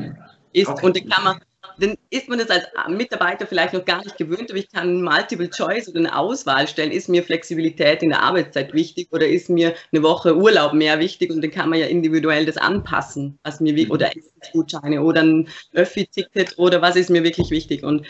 Ist, 0.53 0.69
okay. 0.69 0.85
Und 0.85 0.97
dann 0.97 1.09
kann 1.09 1.23
man 1.23 1.39
dann 1.79 1.95
ist 2.09 2.29
man 2.29 2.39
das 2.39 2.49
als 2.49 2.65
Mitarbeiter 2.87 3.47
vielleicht 3.47 3.73
noch 3.73 3.85
gar 3.85 4.03
nicht 4.03 4.17
gewöhnt, 4.17 4.49
aber 4.49 4.59
ich 4.59 4.69
kann 4.71 5.01
Multiple 5.01 5.49
Choice 5.49 5.89
oder 5.89 5.99
eine 5.99 6.17
Auswahl 6.17 6.67
stellen. 6.67 6.91
Ist 6.91 7.09
mir 7.09 7.23
Flexibilität 7.23 8.03
in 8.03 8.09
der 8.09 8.21
Arbeitszeit 8.21 8.73
wichtig 8.73 9.07
oder 9.11 9.27
ist 9.27 9.49
mir 9.49 9.73
eine 9.91 10.03
Woche 10.03 10.35
Urlaub 10.35 10.73
mehr 10.73 10.99
wichtig? 10.99 11.31
Und 11.31 11.41
dann 11.41 11.51
kann 11.51 11.69
man 11.69 11.79
ja 11.79 11.87
individuell 11.87 12.45
das 12.45 12.57
anpassen, 12.57 13.39
was 13.43 13.59
mir 13.59 13.75
wichtig 13.75 13.91
oder 13.91 14.15
Essensgutscheine 14.15 15.01
oder 15.01 15.23
ein 15.23 15.47
Öffi-Ticket 15.73 16.57
oder 16.57 16.81
was 16.81 16.95
ist 16.95 17.09
mir 17.09 17.23
wirklich 17.23 17.49
wichtig. 17.49 17.83
Und 17.83 18.05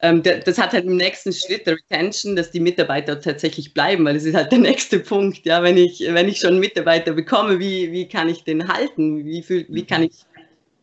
ähm, 0.00 0.22
das 0.22 0.58
hat 0.58 0.72
halt 0.72 0.84
im 0.84 0.96
nächsten 0.96 1.32
Schritt 1.32 1.66
der 1.66 1.74
Retention, 1.74 2.34
dass 2.34 2.50
die 2.50 2.58
Mitarbeiter 2.58 3.20
tatsächlich 3.20 3.72
bleiben, 3.72 4.04
weil 4.04 4.14
das 4.14 4.24
ist 4.24 4.34
halt 4.34 4.50
der 4.50 4.58
nächste 4.58 4.98
Punkt. 4.98 5.46
Ja, 5.46 5.62
wenn 5.62 5.76
ich, 5.76 6.00
wenn 6.00 6.28
ich 6.28 6.40
schon 6.40 6.58
Mitarbeiter 6.58 7.12
bekomme, 7.12 7.60
wie, 7.60 7.92
wie 7.92 8.08
kann 8.08 8.28
ich 8.28 8.42
den 8.42 8.66
halten? 8.66 9.24
Wie, 9.24 9.42
fühl, 9.42 9.64
wie 9.68 9.86
kann 9.86 10.02
ich 10.02 10.12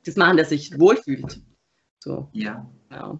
das 0.05 0.15
machen, 0.15 0.37
dass 0.37 0.49
sich 0.49 0.79
wohlfühlt? 0.79 1.41
So. 1.99 2.29
Ja. 2.31 2.65
ja. 2.91 3.19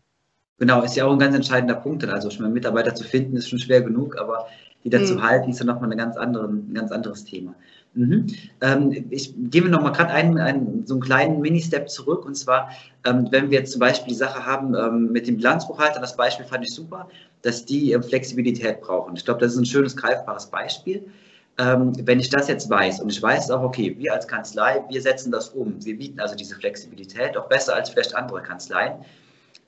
Genau, 0.57 0.81
ist 0.83 0.95
ja 0.95 1.05
auch 1.05 1.13
ein 1.13 1.19
ganz 1.19 1.36
entscheidender 1.36 1.75
Punkt. 1.75 2.03
Also 2.05 2.29
schon 2.29 2.43
mal 2.43 2.51
Mitarbeiter 2.51 2.93
zu 2.93 3.03
finden, 3.03 3.38
ist 3.38 3.50
schon 3.50 3.59
schwer 3.59 3.81
genug, 3.81 4.17
aber 4.17 4.48
die 4.83 4.89
dazu 4.89 5.15
mhm. 5.15 5.24
halten, 5.24 5.50
ist 5.50 5.59
ja 5.59 5.65
nochmal 5.65 5.91
ein 5.91 5.98
ganz, 5.98 6.15
ein 6.17 6.74
ganz 6.74 6.91
anderes 6.91 7.25
Thema. 7.25 7.55
Mhm. 7.93 8.27
Ähm, 8.62 9.05
ich 9.09 9.33
gebe 9.36 9.67
noch 9.67 9.81
mal 9.81 9.91
gerade 9.91 10.12
einen, 10.12 10.38
einen, 10.38 10.86
so 10.86 10.95
einen 10.95 11.01
kleinen 11.01 11.41
Mini-Step 11.41 11.89
zurück. 11.89 12.25
Und 12.25 12.36
zwar, 12.36 12.69
ähm, 13.05 13.27
wenn 13.31 13.50
wir 13.50 13.59
jetzt 13.59 13.71
zum 13.71 13.79
Beispiel 13.79 14.09
die 14.09 14.17
Sache 14.17 14.45
haben 14.45 14.75
ähm, 14.75 15.12
mit 15.12 15.27
dem 15.27 15.38
Bilanzbuchhalter, 15.38 16.00
das 16.00 16.15
Beispiel 16.15 16.45
fand 16.45 16.65
ich 16.65 16.74
super, 16.74 17.09
dass 17.41 17.65
die 17.65 17.91
ähm, 17.93 18.03
Flexibilität 18.03 18.81
brauchen. 18.81 19.15
Ich 19.15 19.25
glaube, 19.25 19.39
das 19.39 19.53
ist 19.53 19.59
ein 19.59 19.65
schönes, 19.65 19.95
greifbares 19.95 20.48
Beispiel. 20.48 21.05
Ähm, 21.59 21.91
wenn 22.05 22.21
ich 22.21 22.29
das 22.29 22.47
jetzt 22.47 22.69
weiß 22.69 23.01
und 23.01 23.11
ich 23.11 23.21
weiß 23.21 23.51
auch, 23.51 23.61
okay, 23.61 23.93
wir 23.99 24.13
als 24.13 24.27
Kanzlei, 24.27 24.81
wir 24.89 25.01
setzen 25.01 25.29
das 25.29 25.49
um, 25.49 25.75
wir 25.83 25.97
bieten 25.97 26.19
also 26.21 26.33
diese 26.33 26.55
Flexibilität 26.55 27.35
auch 27.35 27.49
besser 27.49 27.75
als 27.75 27.89
vielleicht 27.89 28.15
andere 28.15 28.41
Kanzleien, 28.41 28.93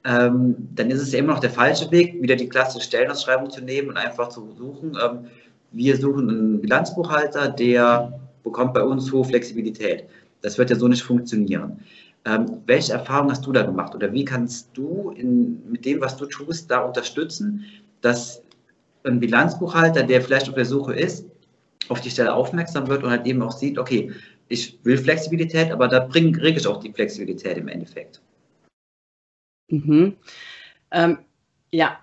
ähm, 0.05 0.55
dann 0.73 0.89
ist 0.89 1.01
es 1.01 1.11
ja 1.11 1.19
immer 1.19 1.33
noch 1.33 1.41
der 1.41 1.49
falsche 1.49 1.91
Weg, 1.91 2.21
wieder 2.21 2.37
die 2.37 2.47
klassische 2.47 2.85
Stellenausschreibung 2.85 3.49
zu 3.49 3.61
nehmen 3.61 3.89
und 3.89 3.97
einfach 3.97 4.29
zu 4.29 4.53
suchen, 4.57 4.97
ähm, 5.03 5.25
wir 5.73 5.97
suchen 5.97 6.29
einen 6.29 6.61
Bilanzbuchhalter, 6.61 7.49
der 7.49 8.19
bekommt 8.43 8.73
bei 8.73 8.83
uns 8.83 9.11
hohe 9.11 9.25
Flexibilität. 9.25 10.05
Das 10.41 10.57
wird 10.57 10.69
ja 10.69 10.77
so 10.77 10.87
nicht 10.87 11.03
funktionieren. 11.03 11.81
Ähm, 12.23 12.61
welche 12.67 12.93
Erfahrungen 12.93 13.31
hast 13.31 13.45
du 13.45 13.51
da 13.51 13.63
gemacht 13.63 13.95
oder 13.95 14.13
wie 14.13 14.23
kannst 14.23 14.69
du 14.73 15.11
in, 15.11 15.61
mit 15.69 15.85
dem, 15.85 15.99
was 15.99 16.15
du 16.15 16.25
tust, 16.25 16.71
da 16.71 16.79
unterstützen, 16.79 17.65
dass 18.01 18.41
ein 19.03 19.19
Bilanzbuchhalter, 19.19 20.03
der 20.03 20.21
vielleicht 20.21 20.47
auf 20.47 20.55
der 20.55 20.65
Suche 20.65 20.93
ist, 20.93 21.25
auf 21.89 22.01
die 22.01 22.09
Stelle 22.09 22.33
aufmerksam 22.33 22.87
wird 22.87 23.03
und 23.03 23.09
halt 23.09 23.25
eben 23.25 23.41
auch 23.41 23.51
sieht, 23.51 23.77
okay, 23.77 24.11
ich 24.47 24.79
will 24.83 24.97
Flexibilität, 24.97 25.71
aber 25.71 25.87
da 25.87 26.07
kriege 26.07 26.49
ich 26.49 26.67
auch 26.67 26.79
die 26.79 26.91
Flexibilität 26.91 27.57
im 27.57 27.67
Endeffekt. 27.67 28.21
Mhm. 29.69 30.17
Ähm, 30.91 31.19
ja, 31.71 31.97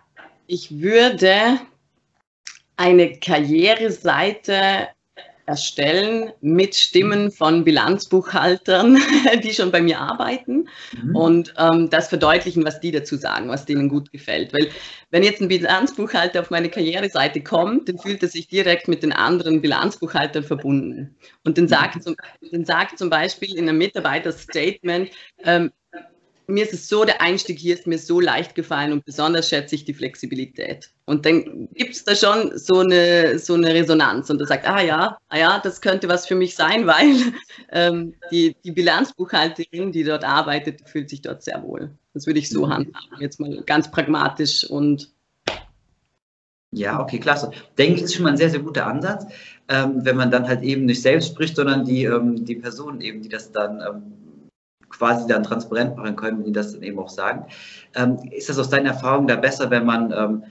ich 0.46 0.80
würde 0.80 1.60
eine 2.76 3.18
Karriereseite 3.18 4.88
erstellen 5.48 6.30
mit 6.42 6.74
Stimmen 6.74 7.32
von 7.32 7.64
Bilanzbuchhaltern, 7.64 8.98
die 9.42 9.54
schon 9.54 9.72
bei 9.72 9.80
mir 9.80 9.98
arbeiten 9.98 10.68
mhm. 10.92 11.16
und 11.16 11.54
ähm, 11.56 11.88
das 11.88 12.08
verdeutlichen, 12.08 12.64
was 12.66 12.80
die 12.80 12.90
dazu 12.90 13.16
sagen, 13.16 13.48
was 13.48 13.64
denen 13.64 13.88
gut 13.88 14.12
gefällt. 14.12 14.52
Weil 14.52 14.68
wenn 15.10 15.22
jetzt 15.22 15.40
ein 15.40 15.48
Bilanzbuchhalter 15.48 16.40
auf 16.40 16.50
meine 16.50 16.68
Karriereseite 16.68 17.40
kommt, 17.40 17.88
dann 17.88 17.98
fühlt 17.98 18.22
er 18.22 18.28
sich 18.28 18.46
direkt 18.46 18.88
mit 18.88 19.02
den 19.02 19.12
anderen 19.12 19.62
Bilanzbuchhaltern 19.62 20.44
verbunden. 20.44 21.16
Und 21.44 21.56
dann 21.56 21.66
sagt, 21.66 22.02
zum, 22.02 22.14
dann 22.52 22.66
sagt 22.66 22.98
zum 22.98 23.08
Beispiel 23.08 23.56
in 23.56 23.68
einem 23.68 23.78
Mitarbeiterstatement, 23.78 25.10
ähm, 25.44 25.72
mir 26.48 26.64
ist 26.64 26.72
es 26.72 26.88
so, 26.88 27.04
der 27.04 27.20
Einstieg 27.20 27.58
hier 27.58 27.74
ist 27.74 27.86
mir 27.86 27.98
so 27.98 28.20
leicht 28.20 28.54
gefallen 28.54 28.92
und 28.92 29.04
besonders 29.04 29.50
schätze 29.50 29.74
ich 29.74 29.84
die 29.84 29.92
Flexibilität. 29.92 30.90
Und 31.04 31.26
dann 31.26 31.68
gibt 31.74 31.94
es 31.94 32.04
da 32.04 32.16
schon 32.16 32.56
so 32.56 32.78
eine, 32.78 33.38
so 33.38 33.52
eine 33.52 33.74
Resonanz 33.74 34.30
und 34.30 34.40
er 34.40 34.46
sagt, 34.46 34.66
ah 34.66 34.80
ja, 34.80 35.18
ah 35.28 35.38
ja, 35.38 35.60
das 35.62 35.82
könnte 35.82 36.08
was 36.08 36.26
für 36.26 36.34
mich 36.34 36.56
sein, 36.56 36.86
weil 36.86 37.34
ähm, 37.70 38.14
die, 38.30 38.56
die 38.64 38.72
Bilanzbuchhalterin, 38.72 39.92
die 39.92 40.04
dort 40.04 40.24
arbeitet, 40.24 40.88
fühlt 40.88 41.10
sich 41.10 41.20
dort 41.20 41.42
sehr 41.42 41.62
wohl. 41.62 41.90
Das 42.14 42.26
würde 42.26 42.38
ich 42.40 42.48
so 42.48 42.64
mhm. 42.64 42.72
handhaben, 42.72 43.20
jetzt 43.20 43.38
mal 43.38 43.62
ganz 43.64 43.90
pragmatisch 43.90 44.64
und 44.64 45.12
ja, 46.70 47.00
okay, 47.00 47.18
klasse. 47.18 47.50
Denke 47.78 47.96
ich, 47.96 48.02
ist 48.02 48.14
schon 48.14 48.24
mal 48.24 48.30
ein 48.30 48.36
sehr, 48.36 48.50
sehr 48.50 48.60
guter 48.60 48.86
Ansatz, 48.86 49.26
ähm, 49.68 50.04
wenn 50.04 50.16
man 50.16 50.30
dann 50.30 50.46
halt 50.46 50.62
eben 50.62 50.84
nicht 50.84 51.00
selbst 51.00 51.28
spricht, 51.28 51.56
sondern 51.56 51.84
die, 51.84 52.04
ähm, 52.04 52.44
die 52.44 52.56
Personen 52.56 53.00
eben, 53.00 53.22
die 53.22 53.30
das 53.30 53.52
dann 53.52 53.80
ähm, 53.80 54.27
quasi 54.98 55.26
dann 55.26 55.42
transparent 55.42 55.96
machen 55.96 56.16
können, 56.16 56.44
die 56.44 56.52
das 56.52 56.72
dann 56.72 56.82
eben 56.82 56.98
auch 56.98 57.08
sagen. 57.08 57.46
Ähm, 57.94 58.18
ist 58.30 58.48
das 58.48 58.58
aus 58.58 58.68
deiner 58.68 58.90
Erfahrung 58.90 59.26
da 59.26 59.36
besser, 59.36 59.70
wenn 59.70 59.86
man, 59.86 60.12
ähm, 60.12 60.42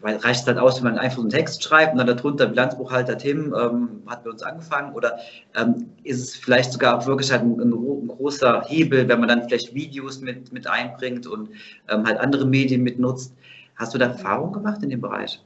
weil 0.00 0.16
reicht 0.16 0.42
es 0.42 0.46
halt 0.46 0.58
aus, 0.58 0.76
wenn 0.76 0.92
man 0.92 0.98
einfach 0.98 1.16
so 1.16 1.22
einen 1.22 1.30
Text 1.30 1.62
schreibt 1.62 1.92
und 1.92 1.98
dann 1.98 2.06
darunter 2.06 2.46
Bilanzbuchhalter 2.46 3.18
Tim 3.18 3.54
ähm, 3.54 4.02
hat 4.06 4.24
bei 4.24 4.30
uns 4.30 4.42
angefangen 4.42 4.94
oder 4.94 5.18
ähm, 5.54 5.90
ist 6.04 6.22
es 6.22 6.36
vielleicht 6.36 6.72
sogar 6.72 6.98
auch 6.98 7.06
wirklich 7.06 7.32
halt 7.32 7.42
ein, 7.42 7.60
ein, 7.60 7.72
ein, 7.72 8.08
großer 8.08 8.62
Hebel, 8.68 9.08
wenn 9.08 9.20
man 9.20 9.28
dann 9.28 9.42
vielleicht 9.44 9.74
Videos 9.74 10.20
mit, 10.20 10.52
mit 10.52 10.66
einbringt 10.68 11.26
und 11.26 11.50
ähm, 11.88 12.06
halt 12.06 12.18
andere 12.18 12.46
Medien 12.46 12.82
mitnutzt? 12.82 13.34
Hast 13.74 13.94
du 13.94 13.98
da 13.98 14.06
Erfahrung 14.06 14.52
gemacht 14.52 14.82
in 14.82 14.90
dem 14.90 15.00
Bereich? 15.00 15.40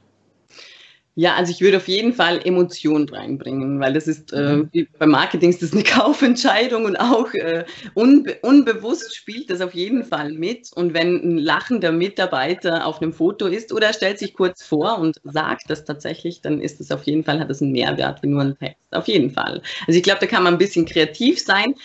Ja, 1.15 1.35
also 1.35 1.51
ich 1.51 1.59
würde 1.59 1.77
auf 1.77 1.89
jeden 1.89 2.13
Fall 2.13 2.39
Emotionen 2.45 3.09
reinbringen, 3.09 3.81
weil 3.81 3.91
das 3.91 4.07
ist 4.07 4.31
äh, 4.31 4.57
mhm. 4.57 4.87
beim 4.97 5.09
Marketing 5.09 5.49
ist 5.49 5.61
das 5.61 5.73
eine 5.73 5.83
Kaufentscheidung 5.83 6.85
und 6.85 6.95
auch 6.95 7.33
äh, 7.33 7.65
unbe 7.95 8.37
unbewusst 8.41 9.13
spielt 9.13 9.49
das 9.49 9.59
auf 9.59 9.73
jeden 9.73 10.05
Fall 10.05 10.31
mit. 10.31 10.71
Und 10.73 10.93
wenn 10.93 11.15
ein 11.15 11.37
lachender 11.37 11.91
Mitarbeiter 11.91 12.85
auf 12.85 13.01
einem 13.01 13.11
Foto 13.11 13.47
ist 13.47 13.73
oder 13.73 13.87
er 13.87 13.93
stellt 13.93 14.19
sich 14.19 14.33
kurz 14.33 14.63
vor 14.63 14.99
und 14.99 15.19
sagt 15.23 15.69
das 15.69 15.83
tatsächlich, 15.83 16.41
dann 16.41 16.61
ist 16.61 16.79
das 16.79 16.91
auf 16.91 17.03
jeden 17.03 17.25
Fall, 17.25 17.39
hat 17.39 17.49
das 17.49 17.61
einen 17.61 17.73
Mehrwert 17.73 18.23
wie 18.23 18.27
nur 18.27 18.41
ein 18.41 18.57
Text. 18.57 18.77
Auf 18.91 19.07
jeden 19.07 19.31
Fall. 19.31 19.61
Also 19.87 19.97
ich 19.97 20.03
glaube, 20.03 20.21
da 20.21 20.27
kann 20.27 20.43
man 20.43 20.53
ein 20.53 20.59
bisschen 20.59 20.85
kreativ 20.85 21.41
sein. 21.41 21.75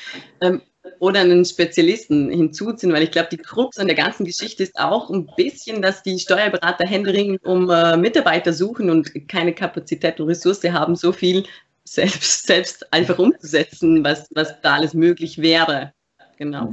Ähm, 0.41 0.61
oder 0.99 1.21
einen 1.21 1.45
Spezialisten 1.45 2.31
hinzuziehen, 2.31 2.93
weil 2.93 3.03
ich 3.03 3.11
glaube, 3.11 3.29
die 3.31 3.39
Krux 3.39 3.79
an 3.79 3.87
der 3.87 3.97
ganzen 3.97 4.25
Geschichte 4.25 4.63
ist 4.63 4.79
auch 4.79 5.11
ein 5.11 5.29
bisschen, 5.37 5.83
dass 5.83 6.03
die 6.03 6.19
Steuerberater 6.19 6.87
händeringend 6.87 7.45
um 7.45 7.71
äh, 7.71 7.97
Mitarbeiter 7.97 8.53
suchen 8.53 8.91
und 8.91 9.29
keine 9.29 9.53
Kapazität 9.53 10.21
und 10.21 10.29
Ressource 10.29 10.65
haben, 10.65 10.97
so 10.97 11.13
viel 11.13 11.45
selbst, 11.85 12.47
selbst 12.47 12.93
einfach 12.93 13.19
umzusetzen, 13.19 14.05
was, 14.05 14.29
was 14.35 14.61
da 14.63 14.75
alles 14.75 14.95
möglich 14.95 15.39
wäre. 15.39 15.93
Genau. 16.39 16.73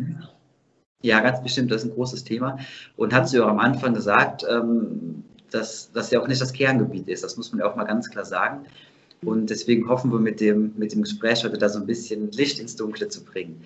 Ja, 1.01 1.20
ganz 1.20 1.41
bestimmt, 1.43 1.72
das 1.72 1.84
ist 1.84 1.89
ein 1.89 1.96
großes 1.96 2.24
Thema. 2.24 2.60
Und 2.96 3.13
hat 3.13 3.27
sie 3.27 3.39
auch 3.39 3.48
am 3.48 3.60
Anfang 3.60 3.93
gesagt, 3.93 4.46
ähm, 4.50 5.24
dass 5.51 5.91
das 5.91 6.12
ja 6.12 6.22
auch 6.22 6.27
nicht 6.27 6.41
das 6.41 6.53
Kerngebiet 6.53 7.08
ist. 7.08 7.24
Das 7.24 7.38
muss 7.38 7.51
man 7.51 7.60
ja 7.60 7.70
auch 7.70 7.75
mal 7.75 7.84
ganz 7.84 8.10
klar 8.10 8.25
sagen. 8.25 8.65
Und 9.24 9.50
deswegen 9.50 9.88
hoffen 9.88 10.12
wir 10.12 10.20
mit 10.20 10.39
dem, 10.39 10.74
mit 10.77 10.93
dem 10.93 11.01
Gespräch 11.01 11.43
heute 11.43 11.58
da 11.58 11.70
so 11.70 11.79
ein 11.79 11.86
bisschen 11.86 12.32
Licht 12.32 12.60
ins 12.60 12.75
Dunkle 12.75 13.08
zu 13.08 13.24
bringen. 13.24 13.63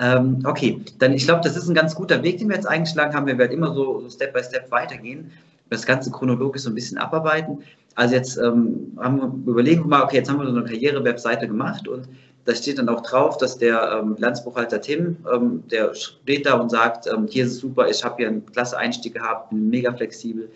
Ähm, 0.00 0.40
okay, 0.44 0.80
dann 0.98 1.12
ich 1.12 1.24
glaube, 1.24 1.40
das 1.42 1.56
ist 1.56 1.68
ein 1.68 1.74
ganz 1.74 1.94
guter 1.94 2.22
Weg, 2.22 2.38
den 2.38 2.48
wir 2.48 2.56
jetzt 2.56 2.68
eingeschlagen 2.68 3.14
haben. 3.14 3.26
Wir 3.26 3.38
werden 3.38 3.52
immer 3.52 3.74
so 3.74 4.08
Step 4.08 4.32
by 4.32 4.42
Step 4.42 4.70
weitergehen, 4.70 5.32
das 5.70 5.84
Ganze 5.86 6.10
chronologisch 6.10 6.62
so 6.62 6.70
ein 6.70 6.74
bisschen 6.74 6.98
abarbeiten. 6.98 7.62
Also 7.96 8.14
jetzt 8.14 8.36
ähm, 8.36 8.96
haben 8.98 9.16
wir, 9.16 9.52
überlegen 9.52 9.82
wir 9.82 9.88
mal, 9.88 10.02
okay, 10.02 10.16
jetzt 10.16 10.30
haben 10.30 10.38
wir 10.38 10.46
so 10.46 10.56
eine 10.56 10.64
Karriere-Webseite 10.64 11.48
gemacht 11.48 11.88
und 11.88 12.08
da 12.44 12.54
steht 12.54 12.78
dann 12.78 12.88
auch 12.88 13.02
drauf, 13.02 13.36
dass 13.38 13.58
der 13.58 14.00
ähm, 14.00 14.14
Bilanzbuchhalter 14.14 14.80
Tim, 14.80 15.16
ähm, 15.30 15.64
der 15.70 15.92
steht 15.94 16.46
da 16.46 16.54
und 16.54 16.70
sagt, 16.70 17.06
ähm, 17.06 17.26
hier 17.28 17.44
ist 17.44 17.52
es 17.52 17.58
super, 17.58 17.88
ich 17.88 18.02
habe 18.04 18.16
hier 18.18 18.28
einen 18.28 18.46
klasse 18.46 18.78
Einstieg 18.78 19.14
gehabt, 19.14 19.50
bin 19.50 19.68
mega 19.68 19.92
flexibel, 19.92 20.48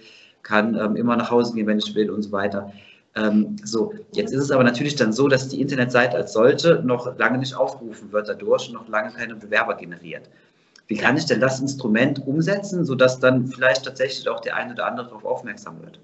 kann 0.42 0.74
ähm, 0.74 0.96
immer 0.96 1.16
nach 1.16 1.30
Hause 1.30 1.52
gehen, 1.52 1.66
wenn 1.66 1.78
ich 1.78 1.94
will 1.94 2.10
und 2.10 2.22
so 2.22 2.32
weiter. 2.32 2.72
Ähm, 3.14 3.56
so, 3.62 3.92
jetzt 4.12 4.32
ist 4.32 4.44
es 4.44 4.50
aber 4.50 4.64
natürlich 4.64 4.96
dann 4.96 5.12
so, 5.12 5.28
dass 5.28 5.48
die 5.48 5.60
Internetseite 5.60 6.16
als 6.16 6.32
solche 6.32 6.82
noch 6.84 7.18
lange 7.18 7.38
nicht 7.38 7.54
aufgerufen 7.54 8.10
wird 8.12 8.28
dadurch 8.28 8.68
und 8.68 8.74
noch 8.74 8.88
lange 8.88 9.12
keine 9.12 9.34
Bewerber 9.34 9.74
generiert. 9.74 10.30
Wie 10.86 10.96
kann 10.96 11.16
ich 11.16 11.26
denn 11.26 11.40
das 11.40 11.60
Instrument 11.60 12.26
umsetzen, 12.26 12.84
sodass 12.84 13.20
dann 13.20 13.46
vielleicht 13.46 13.84
tatsächlich 13.84 14.28
auch 14.28 14.40
der 14.40 14.56
eine 14.56 14.72
oder 14.72 14.86
andere 14.86 15.06
darauf 15.06 15.24
aufmerksam 15.24 15.80
wird? 15.82 15.98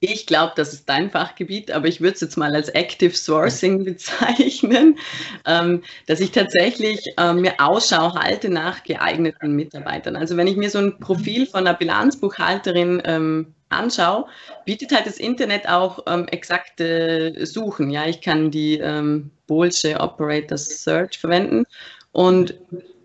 Ich 0.00 0.26
glaube, 0.26 0.52
das 0.56 0.74
ist 0.74 0.88
dein 0.88 1.10
Fachgebiet, 1.10 1.70
aber 1.70 1.88
ich 1.88 2.02
würde 2.02 2.14
es 2.14 2.20
jetzt 2.20 2.36
mal 2.36 2.54
als 2.54 2.68
Active 2.68 3.14
Sourcing 3.14 3.84
bezeichnen, 3.84 4.98
ähm, 5.46 5.82
dass 6.06 6.20
ich 6.20 6.32
tatsächlich 6.32 7.00
ähm, 7.16 7.40
mir 7.40 7.54
Ausschau 7.58 8.14
halte 8.14 8.50
nach 8.50 8.84
geeigneten 8.84 9.56
Mitarbeitern. 9.56 10.16
Also 10.16 10.36
wenn 10.36 10.46
ich 10.46 10.56
mir 10.56 10.68
so 10.68 10.78
ein 10.78 10.98
Profil 10.98 11.46
von 11.46 11.66
einer 11.66 11.76
Bilanzbuchhalterin 11.76 13.02
ähm, 13.06 13.54
anschaue, 13.68 14.26
bietet 14.64 14.92
halt 14.92 15.06
das 15.06 15.18
Internet 15.18 15.68
auch 15.68 16.04
ähm, 16.06 16.26
exakte 16.28 17.46
Suchen. 17.46 17.90
Ja, 17.90 18.06
ich 18.06 18.20
kann 18.20 18.50
die 18.50 18.78
ähm, 18.78 19.30
Bolsche 19.46 19.98
Operator 20.00 20.58
Search 20.58 21.18
verwenden 21.18 21.64
und 22.12 22.54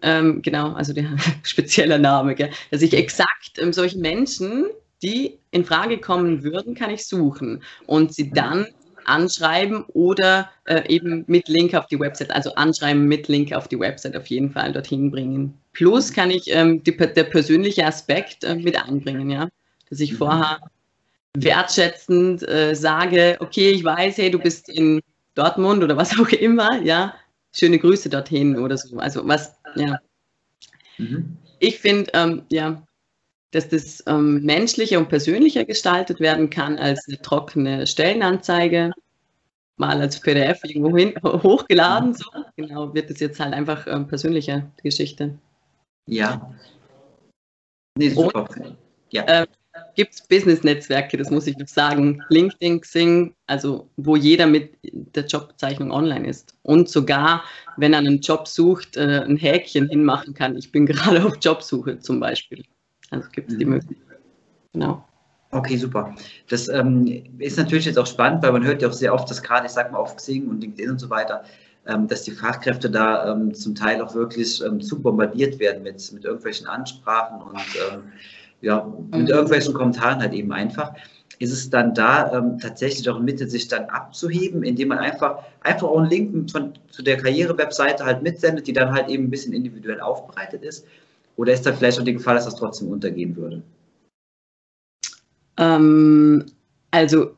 ähm, 0.01 0.41
genau, 0.41 0.73
also 0.73 0.93
der 0.93 1.05
spezielle 1.43 1.99
Name, 1.99 2.35
gell, 2.35 2.49
dass 2.71 2.81
ich 2.81 2.93
exakt 2.93 3.57
ähm, 3.57 3.73
solche 3.73 3.97
Menschen, 3.97 4.65
die 5.03 5.39
in 5.51 5.65
Frage 5.65 5.99
kommen 5.99 6.43
würden, 6.43 6.75
kann 6.75 6.91
ich 6.91 7.05
suchen 7.05 7.63
und 7.87 8.13
sie 8.13 8.31
dann 8.31 8.67
anschreiben 9.05 9.83
oder 9.93 10.49
äh, 10.65 10.87
eben 10.87 11.23
mit 11.27 11.47
Link 11.47 11.73
auf 11.73 11.87
die 11.87 11.99
Website, 11.99 12.31
also 12.31 12.53
anschreiben 12.53 13.07
mit 13.07 13.27
Link 13.27 13.53
auf 13.53 13.67
die 13.67 13.79
Website 13.79 14.15
auf 14.15 14.27
jeden 14.27 14.51
Fall 14.51 14.71
dorthin 14.73 15.11
bringen. 15.11 15.57
Plus 15.73 16.13
kann 16.13 16.29
ich 16.29 16.53
ähm, 16.53 16.83
die, 16.83 16.95
der 16.95 17.23
persönliche 17.23 17.85
Aspekt 17.85 18.43
äh, 18.43 18.55
mit 18.55 18.77
einbringen, 18.77 19.29
ja, 19.29 19.49
dass 19.91 19.99
ich 19.99 20.15
vorher 20.15 20.59
wertschätzend 21.37 22.47
äh, 22.47 22.73
sage, 22.73 23.37
okay, 23.39 23.69
ich 23.71 23.83
weiß, 23.83 24.17
hey, 24.17 24.31
du 24.31 24.39
bist 24.39 24.67
in 24.69 25.01
Dortmund 25.35 25.83
oder 25.83 25.95
was 25.95 26.11
auch 26.19 26.29
immer, 26.29 26.81
ja, 26.81 27.13
schöne 27.53 27.77
Grüße 27.77 28.09
dorthin 28.09 28.57
oder 28.57 28.77
so. 28.77 28.97
Also 28.97 29.27
was, 29.27 29.53
ja. 29.75 29.99
Mhm. 30.97 31.37
Ich 31.59 31.79
finde, 31.79 32.09
ähm, 32.13 32.43
ja, 32.49 32.81
dass 33.51 33.67
das 33.67 34.03
ähm, 34.07 34.41
menschlicher 34.43 34.97
und 34.97 35.09
persönlicher 35.09 35.65
gestaltet 35.65 36.19
werden 36.19 36.49
kann 36.49 36.79
als 36.79 37.05
eine 37.07 37.21
trockene 37.21 37.85
Stellenanzeige, 37.85 38.91
mal 39.75 39.99
als 39.99 40.19
PDF 40.19 40.63
irgendwo 40.63 40.97
hin, 40.97 41.13
hochgeladen. 41.21 42.13
So. 42.13 42.25
Genau, 42.55 42.93
wird 42.93 43.11
es 43.11 43.19
jetzt 43.19 43.39
halt 43.39 43.53
einfach 43.53 43.87
ähm, 43.87 44.07
persönlicher, 44.07 44.71
die 44.79 44.83
Geschichte. 44.83 45.37
Ja. 46.07 46.53
Nee, 47.97 48.09
super. 48.09 48.49
Und, 48.49 48.77
ja. 49.09 49.23
Äh, 49.23 49.47
gibt 49.95 50.13
es 50.13 50.21
Business-Netzwerke, 50.27 51.17
das 51.17 51.29
muss 51.29 51.47
ich 51.47 51.57
noch 51.57 51.67
sagen. 51.67 52.21
LinkedIn, 52.29 52.81
Xing, 52.81 53.35
also 53.47 53.89
wo 53.97 54.15
jeder 54.15 54.47
mit 54.47 54.77
der 54.83 55.25
Jobbezeichnung 55.25 55.91
online 55.91 56.27
ist. 56.27 56.55
Und 56.63 56.89
sogar, 56.89 57.43
wenn 57.77 57.93
er 57.93 57.99
einen 57.99 58.19
Job 58.19 58.47
sucht, 58.47 58.97
äh, 58.97 59.21
ein 59.23 59.37
Häkchen 59.37 59.89
hinmachen 59.89 60.33
kann. 60.33 60.57
Ich 60.57 60.71
bin 60.71 60.85
gerade 60.87 61.23
auf 61.23 61.37
Jobsuche 61.41 61.99
zum 61.99 62.19
Beispiel. 62.19 62.63
Also 63.09 63.29
gibt 63.29 63.51
es 63.51 63.57
die 63.57 63.65
mhm. 63.65 63.73
Möglichkeit. 63.73 64.19
Genau. 64.73 65.05
Okay, 65.51 65.75
super. 65.75 66.15
Das 66.47 66.69
ähm, 66.69 67.23
ist 67.39 67.57
natürlich 67.57 67.85
jetzt 67.85 67.99
auch 67.99 68.07
spannend, 68.07 68.41
weil 68.41 68.53
man 68.53 68.63
hört 68.63 68.81
ja 68.81 68.87
auch 68.87 68.93
sehr 68.93 69.13
oft, 69.13 69.29
dass 69.29 69.43
gerade, 69.43 69.65
ich 69.65 69.73
sag 69.73 69.91
mal, 69.91 69.97
auf 69.97 70.15
Xing 70.15 70.47
und 70.47 70.61
LinkedIn 70.61 70.91
und 70.91 70.99
so 70.99 71.09
weiter, 71.09 71.43
ähm, 71.87 72.07
dass 72.07 72.23
die 72.23 72.31
Fachkräfte 72.31 72.89
da 72.89 73.33
ähm, 73.33 73.53
zum 73.53 73.75
Teil 73.75 74.01
auch 74.01 74.15
wirklich 74.15 74.63
ähm, 74.63 74.79
zu 74.79 75.01
bombardiert 75.01 75.59
werden 75.59 75.83
mit, 75.83 76.11
mit 76.13 76.23
irgendwelchen 76.23 76.67
Ansprachen 76.67 77.41
und 77.41 77.59
ähm, 77.91 78.03
ja, 78.61 78.85
mit 79.11 79.21
mhm. 79.21 79.27
irgendwelchen 79.27 79.73
Kommentaren 79.73 80.19
halt 80.19 80.33
eben 80.33 80.51
einfach. 80.51 80.93
Ist 81.39 81.51
es 81.51 81.69
dann 81.69 81.95
da 81.95 82.31
ähm, 82.37 82.59
tatsächlich 82.59 83.09
auch 83.09 83.17
ein 83.17 83.25
Mittel, 83.25 83.49
sich 83.49 83.67
dann 83.67 83.85
abzuheben, 83.85 84.63
indem 84.63 84.89
man 84.89 84.99
einfach, 84.99 85.39
einfach 85.61 85.87
auch 85.87 85.99
einen 85.99 86.09
Link 86.09 86.51
von, 86.51 86.73
zu 86.91 87.01
der 87.01 87.17
Karriere-Webseite 87.17 88.05
halt 88.05 88.21
mitsendet, 88.21 88.67
die 88.67 88.73
dann 88.73 88.93
halt 88.93 89.09
eben 89.09 89.25
ein 89.25 89.29
bisschen 89.31 89.53
individuell 89.53 90.01
aufbereitet 90.01 90.63
ist? 90.63 90.85
Oder 91.37 91.53
ist 91.53 91.65
da 91.65 91.73
vielleicht 91.73 91.99
auch 91.99 92.03
die 92.03 92.13
Gefahr, 92.13 92.35
dass 92.35 92.45
das 92.45 92.55
trotzdem 92.55 92.89
untergehen 92.89 93.35
würde? 93.35 93.63
Ähm, 95.57 96.45
also 96.91 97.35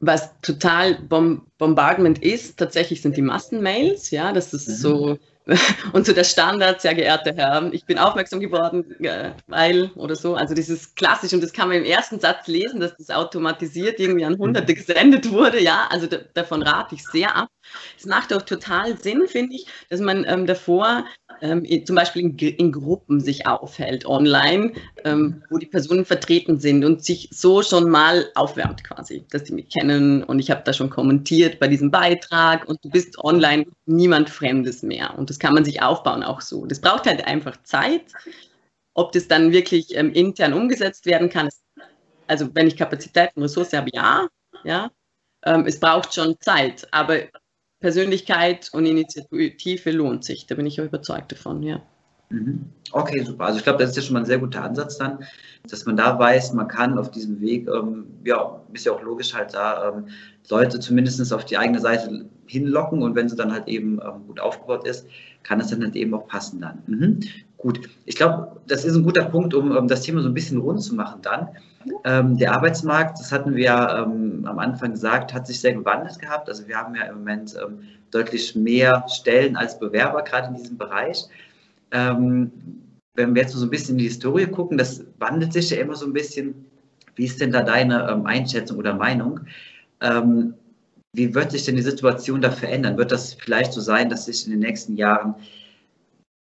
was 0.00 0.30
total 0.42 0.98
Bombardment 1.58 2.22
ist, 2.22 2.58
tatsächlich 2.58 3.00
sind 3.00 3.16
die 3.16 3.22
Massenmails, 3.22 4.10
ja, 4.10 4.32
das 4.32 4.52
ist 4.52 4.68
mhm. 4.68 4.72
so 4.74 5.18
und 5.92 6.06
so 6.06 6.12
der 6.12 6.24
Standard, 6.24 6.80
sehr 6.80 6.94
geehrter 6.94 7.34
Herr, 7.34 7.70
ich 7.72 7.84
bin 7.84 7.98
aufmerksam 7.98 8.40
geworden, 8.40 8.96
weil 9.46 9.90
oder 9.94 10.16
so. 10.16 10.34
Also 10.34 10.54
das 10.54 10.68
ist 10.68 10.96
klassisch 10.96 11.32
und 11.34 11.42
das 11.42 11.52
kann 11.52 11.68
man 11.68 11.78
im 11.78 11.84
ersten 11.84 12.18
Satz 12.18 12.46
lesen, 12.46 12.80
dass 12.80 12.96
das 12.96 13.10
automatisiert 13.10 14.00
irgendwie 14.00 14.24
an 14.24 14.38
Hunderte 14.38 14.72
mhm. 14.72 14.76
gesendet 14.76 15.30
wurde. 15.30 15.62
Ja, 15.62 15.86
also 15.90 16.06
davon 16.32 16.62
rate 16.62 16.94
ich 16.94 17.04
sehr 17.06 17.36
ab. 17.36 17.48
Es 17.98 18.06
macht 18.06 18.32
auch 18.32 18.42
total 18.42 18.98
Sinn, 18.98 19.24
finde 19.26 19.56
ich, 19.56 19.66
dass 19.88 20.00
man 20.00 20.24
ähm, 20.26 20.46
davor 20.46 21.04
ähm, 21.40 21.66
zum 21.84 21.96
Beispiel 21.96 22.22
in, 22.22 22.38
in, 22.38 22.72
Gruppen 22.72 23.20
sich 23.20 23.46
aufhält 23.46 24.06
online, 24.06 24.72
ähm, 25.04 25.42
wo 25.50 25.58
die 25.58 25.66
Personen 25.66 26.04
vertreten 26.04 26.58
sind 26.58 26.84
und 26.84 27.04
sich 27.04 27.28
so 27.32 27.62
schon 27.62 27.90
mal 27.90 28.30
aufwärmt 28.34 28.84
quasi, 28.84 29.24
dass 29.30 29.46
sie 29.46 29.54
mich 29.54 29.68
kennen 29.68 30.22
und 30.22 30.38
ich 30.38 30.50
habe 30.50 30.62
da 30.64 30.72
schon 30.72 30.90
kommentiert 30.90 31.58
bei 31.58 31.68
diesem 31.68 31.90
Beitrag 31.90 32.68
und 32.68 32.84
du 32.84 32.90
bist 32.90 33.18
online 33.18 33.66
niemand 33.86 34.30
Fremdes 34.30 34.82
mehr 34.82 35.18
und 35.18 35.30
das 35.34 35.40
kann 35.40 35.54
man 35.54 35.64
sich 35.64 35.82
aufbauen 35.82 36.22
auch 36.22 36.40
so. 36.40 36.64
Das 36.64 36.80
braucht 36.80 37.06
halt 37.06 37.26
einfach 37.26 37.60
Zeit. 37.64 38.04
Ob 38.94 39.10
das 39.10 39.26
dann 39.26 39.50
wirklich 39.50 39.96
ähm, 39.96 40.12
intern 40.12 40.52
umgesetzt 40.52 41.06
werden 41.06 41.28
kann, 41.28 41.48
ist, 41.48 41.60
also 42.28 42.48
wenn 42.54 42.68
ich 42.68 42.76
Kapazitäten, 42.76 43.42
Ressourcen 43.42 43.78
habe, 43.78 43.90
ja, 43.92 44.28
ja. 44.62 44.92
Ähm, 45.44 45.66
es 45.66 45.80
braucht 45.80 46.14
schon 46.14 46.36
Zeit, 46.40 46.86
aber 46.92 47.24
Persönlichkeit 47.80 48.70
und 48.72 48.86
Initiative 48.86 49.90
lohnt 49.90 50.24
sich. 50.24 50.46
Da 50.46 50.54
bin 50.54 50.66
ich 50.66 50.80
auch 50.80 50.84
überzeugt 50.84 51.32
davon, 51.32 51.64
ja. 51.64 51.82
Mhm. 52.30 52.66
Okay, 52.92 53.22
super. 53.24 53.44
Also 53.44 53.58
ich 53.58 53.64
glaube, 53.64 53.78
das 53.80 53.90
ist 53.90 53.96
ja 53.96 54.02
schon 54.02 54.14
mal 54.14 54.20
ein 54.20 54.26
sehr 54.26 54.38
guter 54.38 54.62
Ansatz 54.62 54.98
dann, 54.98 55.18
dass 55.68 55.84
man 55.86 55.96
da 55.96 56.18
weiß, 56.18 56.52
man 56.52 56.68
kann 56.68 56.98
auf 56.98 57.10
diesem 57.10 57.40
Weg, 57.40 57.68
ähm, 57.68 58.06
ja, 58.24 58.60
ist 58.72 58.86
ja 58.86 58.92
auch 58.92 59.02
logisch 59.02 59.34
halt 59.34 59.54
da, 59.54 59.88
ähm, 59.88 60.06
Leute 60.50 60.78
zumindest 60.78 61.32
auf 61.32 61.44
die 61.44 61.56
eigene 61.56 61.80
Seite 61.80 62.26
hinlocken 62.46 63.02
und 63.02 63.14
wenn 63.14 63.28
sie 63.28 63.36
dann 63.36 63.52
halt 63.52 63.66
eben 63.66 64.00
ähm, 64.00 64.26
gut 64.26 64.40
aufgebaut 64.40 64.86
ist, 64.86 65.06
kann 65.42 65.60
es 65.60 65.68
dann 65.68 65.82
halt 65.82 65.96
eben 65.96 66.14
auch 66.14 66.26
passen 66.26 66.60
dann. 66.60 66.82
Mhm. 66.86 67.20
Gut, 67.56 67.88
ich 68.04 68.16
glaube, 68.16 68.60
das 68.66 68.84
ist 68.84 68.94
ein 68.94 69.04
guter 69.04 69.24
Punkt, 69.24 69.54
um, 69.54 69.74
um 69.74 69.88
das 69.88 70.02
Thema 70.02 70.20
so 70.20 70.28
ein 70.28 70.34
bisschen 70.34 70.60
rund 70.60 70.82
zu 70.82 70.94
machen 70.94 71.22
dann. 71.22 71.48
Ähm, 72.04 72.36
der 72.36 72.52
Arbeitsmarkt, 72.52 73.18
das 73.18 73.32
hatten 73.32 73.54
wir 73.54 73.72
ähm, 73.72 74.44
am 74.46 74.58
Anfang 74.58 74.92
gesagt, 74.92 75.32
hat 75.32 75.46
sich 75.46 75.60
sehr 75.60 75.74
gewandelt 75.74 76.18
gehabt. 76.18 76.48
Also 76.48 76.68
wir 76.68 76.76
haben 76.76 76.94
ja 76.94 77.04
im 77.04 77.16
Moment 77.16 77.54
ähm, 77.62 77.80
deutlich 78.10 78.54
mehr 78.54 79.06
Stellen 79.08 79.56
als 79.56 79.78
Bewerber, 79.78 80.22
gerade 80.22 80.48
in 80.48 80.54
diesem 80.54 80.76
Bereich. 80.76 81.24
Ähm, 81.94 82.50
wenn 83.14 83.34
wir 83.34 83.42
jetzt 83.42 83.54
so 83.54 83.64
ein 83.64 83.70
bisschen 83.70 83.94
in 83.94 83.98
die 83.98 84.08
Historie 84.08 84.46
gucken, 84.46 84.76
das 84.76 85.04
wandelt 85.18 85.52
sich 85.52 85.70
ja 85.70 85.78
immer 85.78 85.94
so 85.94 86.06
ein 86.06 86.12
bisschen. 86.12 86.66
Wie 87.14 87.24
ist 87.24 87.40
denn 87.40 87.52
da 87.52 87.62
deine 87.62 88.10
ähm, 88.10 88.26
Einschätzung 88.26 88.78
oder 88.78 88.92
Meinung? 88.92 89.40
Ähm, 90.00 90.54
wie 91.12 91.32
wird 91.32 91.52
sich 91.52 91.64
denn 91.64 91.76
die 91.76 91.82
Situation 91.82 92.42
da 92.42 92.50
verändern? 92.50 92.98
Wird 92.98 93.12
das 93.12 93.34
vielleicht 93.34 93.72
so 93.72 93.80
sein, 93.80 94.10
dass 94.10 94.26
sich 94.26 94.44
in 94.44 94.50
den 94.50 94.60
nächsten 94.60 94.96
Jahren 94.96 95.36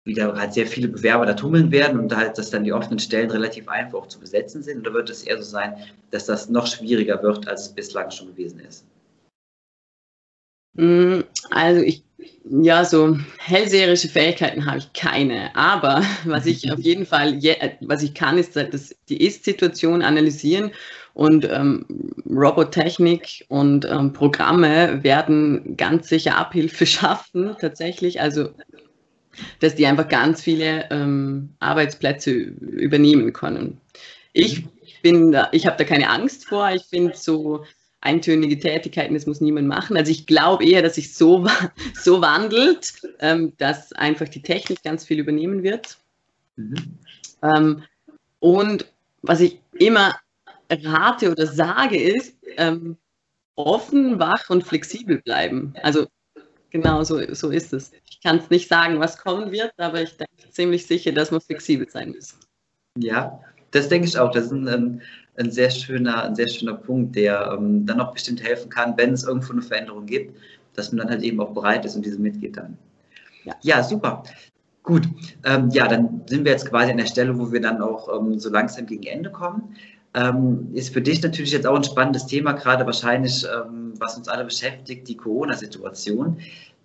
wieder 0.04 0.32
halt 0.36 0.54
sehr 0.54 0.66
viele 0.66 0.86
Bewerber 0.86 1.26
da 1.26 1.34
tummeln 1.34 1.72
werden 1.72 1.98
und 1.98 2.16
halt, 2.16 2.38
dass 2.38 2.50
dann 2.50 2.62
die 2.62 2.72
offenen 2.72 3.00
Stellen 3.00 3.30
relativ 3.30 3.68
einfach 3.68 3.98
auch 3.98 4.06
zu 4.06 4.20
besetzen 4.20 4.62
sind? 4.62 4.80
Oder 4.80 4.94
wird 4.94 5.10
es 5.10 5.24
eher 5.24 5.38
so 5.38 5.50
sein, 5.50 5.74
dass 6.12 6.26
das 6.26 6.48
noch 6.48 6.68
schwieriger 6.68 7.20
wird, 7.20 7.48
als 7.48 7.62
es 7.62 7.68
bislang 7.70 8.12
schon 8.12 8.28
gewesen 8.28 8.60
ist? 8.60 8.84
Mm, 10.80 11.24
also 11.50 11.82
ich, 11.82 12.02
ja, 12.44 12.84
so 12.86 13.18
hellseherische 13.38 14.08
Fähigkeiten 14.08 14.64
habe 14.64 14.78
ich 14.78 14.92
keine. 14.94 15.54
Aber 15.54 16.02
was 16.24 16.46
ich 16.46 16.72
auf 16.72 16.80
jeden 16.80 17.04
Fall, 17.04 17.38
was 17.82 18.02
ich 18.02 18.14
kann, 18.14 18.38
ist 18.38 18.56
das, 18.56 18.96
die 19.08 19.22
Ist-Situation 19.22 20.00
analysieren 20.02 20.70
und 21.12 21.44
ähm, 21.44 21.84
Robotechnik 22.26 23.44
und 23.48 23.84
ähm, 23.84 24.12
Programme 24.14 25.02
werden 25.04 25.76
ganz 25.76 26.08
sicher 26.08 26.38
Abhilfe 26.38 26.86
schaffen, 26.86 27.54
tatsächlich. 27.60 28.20
Also 28.20 28.50
dass 29.60 29.74
die 29.74 29.86
einfach 29.86 30.08
ganz 30.08 30.42
viele 30.42 30.90
ähm, 30.90 31.50
Arbeitsplätze 31.60 32.30
übernehmen 32.30 33.32
können. 33.32 33.80
Ich 34.32 34.64
bin 35.02 35.32
da, 35.32 35.48
ich 35.52 35.66
habe 35.66 35.76
da 35.76 35.84
keine 35.84 36.10
Angst 36.10 36.46
vor. 36.46 36.68
Ich 36.70 36.82
finde 36.84 37.16
so 37.16 37.64
eintönige 38.00 38.58
Tätigkeiten, 38.58 39.14
das 39.14 39.26
muss 39.26 39.40
niemand 39.40 39.68
machen. 39.68 39.96
Also 39.96 40.10
ich 40.10 40.26
glaube 40.26 40.64
eher, 40.64 40.82
dass 40.82 40.94
sich 40.94 41.14
so, 41.14 41.46
so 41.94 42.20
wandelt, 42.20 42.92
ähm, 43.20 43.52
dass 43.58 43.92
einfach 43.92 44.28
die 44.28 44.42
Technik 44.42 44.82
ganz 44.82 45.04
viel 45.04 45.18
übernehmen 45.18 45.62
wird. 45.62 45.98
Mhm. 46.56 46.98
Ähm, 47.42 47.82
und 48.38 48.86
was 49.22 49.40
ich 49.40 49.60
immer 49.74 50.16
rate 50.70 51.30
oder 51.30 51.46
sage, 51.46 52.00
ist 52.00 52.34
ähm, 52.56 52.96
offen, 53.54 54.18
wach 54.18 54.48
und 54.48 54.64
flexibel 54.64 55.20
bleiben. 55.20 55.74
Also 55.82 56.06
genau 56.70 57.02
so, 57.04 57.34
so 57.34 57.50
ist 57.50 57.72
es. 57.72 57.92
Ich 58.08 58.20
kann 58.20 58.38
es 58.38 58.50
nicht 58.50 58.68
sagen, 58.68 58.98
was 59.00 59.18
kommen 59.18 59.50
wird, 59.52 59.72
aber 59.76 60.02
ich 60.02 60.16
denke 60.16 60.50
ziemlich 60.50 60.86
sicher, 60.86 61.12
dass 61.12 61.30
wir 61.30 61.40
flexibel 61.40 61.88
sein 61.88 62.12
müssen. 62.12 62.38
Ja, 62.96 63.40
das 63.70 63.88
denke 63.88 64.08
ich 64.08 64.18
auch. 64.18 64.30
Das 64.30 64.46
ist 64.46 64.52
ein, 64.52 65.00
ein, 65.36 65.50
sehr, 65.50 65.70
schöner, 65.70 66.24
ein 66.24 66.34
sehr 66.34 66.48
schöner 66.48 66.74
Punkt, 66.74 67.16
der 67.16 67.56
ähm, 67.56 67.86
dann 67.86 68.00
auch 68.00 68.12
bestimmt 68.12 68.42
helfen 68.42 68.68
kann, 68.70 68.94
wenn 68.96 69.12
es 69.12 69.24
irgendwo 69.24 69.52
eine 69.52 69.62
Veränderung 69.62 70.06
gibt, 70.06 70.36
dass 70.74 70.92
man 70.92 70.98
dann 70.98 71.10
halt 71.10 71.22
eben 71.22 71.40
auch 71.40 71.52
bereit 71.52 71.84
ist 71.84 71.96
und 71.96 72.04
diese 72.04 72.18
mitgeht 72.18 72.56
dann. 72.56 72.76
Ja, 73.44 73.54
ja 73.62 73.82
super. 73.82 74.22
Gut, 74.82 75.06
ähm, 75.44 75.70
ja, 75.70 75.86
dann 75.86 76.22
sind 76.26 76.44
wir 76.44 76.52
jetzt 76.52 76.68
quasi 76.68 76.90
an 76.90 76.96
der 76.96 77.06
Stelle, 77.06 77.38
wo 77.38 77.52
wir 77.52 77.60
dann 77.60 77.82
auch 77.82 78.08
ähm, 78.18 78.38
so 78.38 78.50
langsam 78.50 78.86
gegen 78.86 79.04
Ende 79.04 79.30
kommen. 79.30 79.76
Ähm, 80.14 80.70
ist 80.72 80.92
für 80.92 81.02
dich 81.02 81.22
natürlich 81.22 81.52
jetzt 81.52 81.66
auch 81.66 81.76
ein 81.76 81.84
spannendes 81.84 82.26
Thema, 82.26 82.52
gerade 82.52 82.84
wahrscheinlich, 82.84 83.44
ähm, 83.44 83.92
was 83.98 84.16
uns 84.16 84.26
alle 84.26 84.44
beschäftigt, 84.44 85.06
die 85.06 85.16
Corona-Situation. 85.16 86.38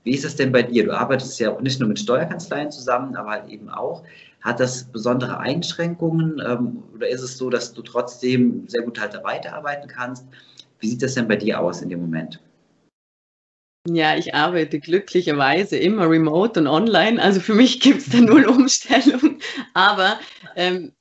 Wie 0.03 0.11
ist 0.11 0.25
es 0.25 0.35
denn 0.35 0.51
bei 0.51 0.61
dir? 0.61 0.85
Du 0.85 0.95
arbeitest 0.95 1.39
ja 1.39 1.59
nicht 1.59 1.79
nur 1.79 1.89
mit 1.89 1.97
Steuerkanzleien 1.97 2.69
zusammen, 2.69 3.15
aber 3.15 3.31
halt 3.31 3.49
eben 3.49 3.69
auch. 3.69 4.03
Hat 4.45 4.59
das 4.59 4.83
besondere 4.83 5.39
Einschränkungen 5.39 6.39
ähm, 6.45 6.83
oder 6.93 7.09
ist 7.09 7.23
es 7.23 7.35
so, 7.35 7.49
dass 7.49 7.73
du 7.73 7.81
trotzdem 7.81 8.67
sehr 8.67 8.83
gut 8.83 8.99
halt 9.01 9.19
weiterarbeiten 9.23 9.89
kannst? 9.89 10.23
Wie 10.79 10.87
sieht 10.87 11.01
das 11.01 11.15
denn 11.15 11.27
bei 11.27 11.35
dir 11.35 11.59
aus 11.59 11.81
in 11.81 11.89
dem 11.89 12.01
Moment? 12.01 12.39
Ja, 13.87 14.15
ich 14.15 14.35
arbeite 14.35 14.79
glücklicherweise 14.79 15.77
immer 15.77 16.07
remote 16.07 16.59
und 16.59 16.67
online. 16.67 17.19
Also 17.19 17.39
für 17.39 17.55
mich 17.55 17.79
gibt 17.79 18.01
es 18.01 18.09
da 18.09 18.19
null 18.19 18.45
Umstellung. 18.45 19.39
Aber 19.73 20.19
ähm, 20.55 20.91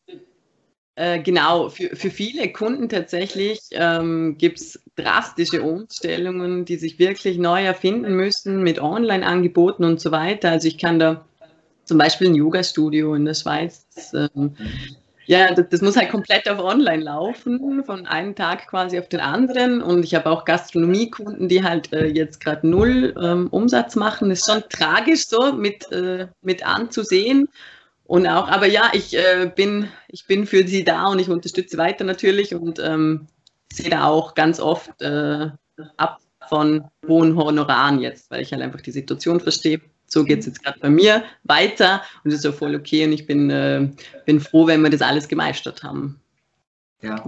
äh, 0.96 1.20
genau, 1.20 1.68
für, 1.68 1.94
für 1.94 2.10
viele 2.10 2.50
Kunden 2.50 2.88
tatsächlich 2.88 3.60
ähm, 3.72 4.38
gibt 4.38 4.58
es 4.58 4.82
drastische 4.96 5.62
Umstellungen, 5.62 6.64
die 6.64 6.76
sich 6.76 6.98
wirklich 6.98 7.36
neu 7.36 7.62
erfinden 7.62 8.16
müssen 8.16 8.62
mit 8.62 8.80
Online-Angeboten 8.80 9.84
und 9.84 10.00
so 10.00 10.12
weiter. 10.12 10.50
Also 10.50 10.68
ich 10.68 10.78
kann 10.78 10.98
da 10.98 11.26
zum 11.84 11.98
Beispiel 11.98 12.28
ein 12.28 12.34
Yoga-Studio 12.34 13.14
in 13.14 13.24
der 13.24 13.34
Schweiz. 13.34 13.86
Ähm, 14.14 14.56
ja, 15.26 15.54
das, 15.54 15.68
das, 15.70 15.80
muss 15.80 15.96
halt 15.96 16.10
komplett 16.10 16.48
auf 16.48 16.58
Online 16.58 17.02
laufen, 17.02 17.82
von 17.84 18.06
einem 18.06 18.34
Tag 18.34 18.66
quasi 18.68 18.98
auf 18.98 19.08
den 19.08 19.20
anderen. 19.20 19.80
Und 19.82 20.04
ich 20.04 20.14
habe 20.14 20.30
auch 20.30 20.44
Gastronomiekunden, 20.44 21.48
die 21.48 21.62
halt 21.62 21.92
äh, 21.92 22.06
jetzt 22.06 22.40
gerade 22.40 22.68
null 22.68 23.14
ähm, 23.20 23.48
Umsatz 23.48 23.96
machen. 23.96 24.28
Das 24.28 24.40
ist 24.40 24.50
schon 24.50 24.62
tragisch 24.68 25.26
so 25.26 25.52
mit, 25.52 25.90
äh, 25.92 26.28
mit 26.42 26.66
anzusehen. 26.66 27.48
Und 28.04 28.26
auch, 28.26 28.48
aber 28.48 28.66
ja, 28.66 28.90
ich, 28.92 29.16
äh, 29.16 29.50
bin, 29.54 29.88
ich 30.08 30.26
bin 30.26 30.46
für 30.46 30.66
sie 30.66 30.84
da 30.84 31.06
und 31.06 31.18
ich 31.18 31.30
unterstütze 31.30 31.78
weiter 31.78 32.04
natürlich 32.04 32.54
und 32.54 32.78
ähm, 32.78 33.26
sehe 33.72 33.88
da 33.88 34.04
auch 34.04 34.34
ganz 34.34 34.60
oft 34.60 35.00
äh, 35.00 35.48
ab 35.96 36.20
von 36.48 36.84
hohen 37.08 37.36
Honoraren 37.36 38.00
jetzt, 38.00 38.30
weil 38.30 38.42
ich 38.42 38.52
halt 38.52 38.60
einfach 38.60 38.82
die 38.82 38.90
Situation 38.90 39.40
verstehe 39.40 39.80
so 40.14 40.24
geht 40.24 40.40
es 40.40 40.46
jetzt 40.46 40.62
gerade 40.62 40.78
bei 40.80 40.88
mir 40.88 41.24
weiter 41.42 42.00
und 42.22 42.32
das 42.32 42.38
ist 42.38 42.44
ja 42.44 42.52
voll 42.52 42.74
okay 42.74 43.04
und 43.04 43.12
ich 43.12 43.26
bin, 43.26 43.50
äh, 43.50 43.90
bin 44.24 44.40
froh, 44.40 44.66
wenn 44.66 44.80
wir 44.80 44.90
das 44.90 45.02
alles 45.02 45.28
gemeistert 45.28 45.82
haben. 45.82 46.20
Ja. 47.02 47.22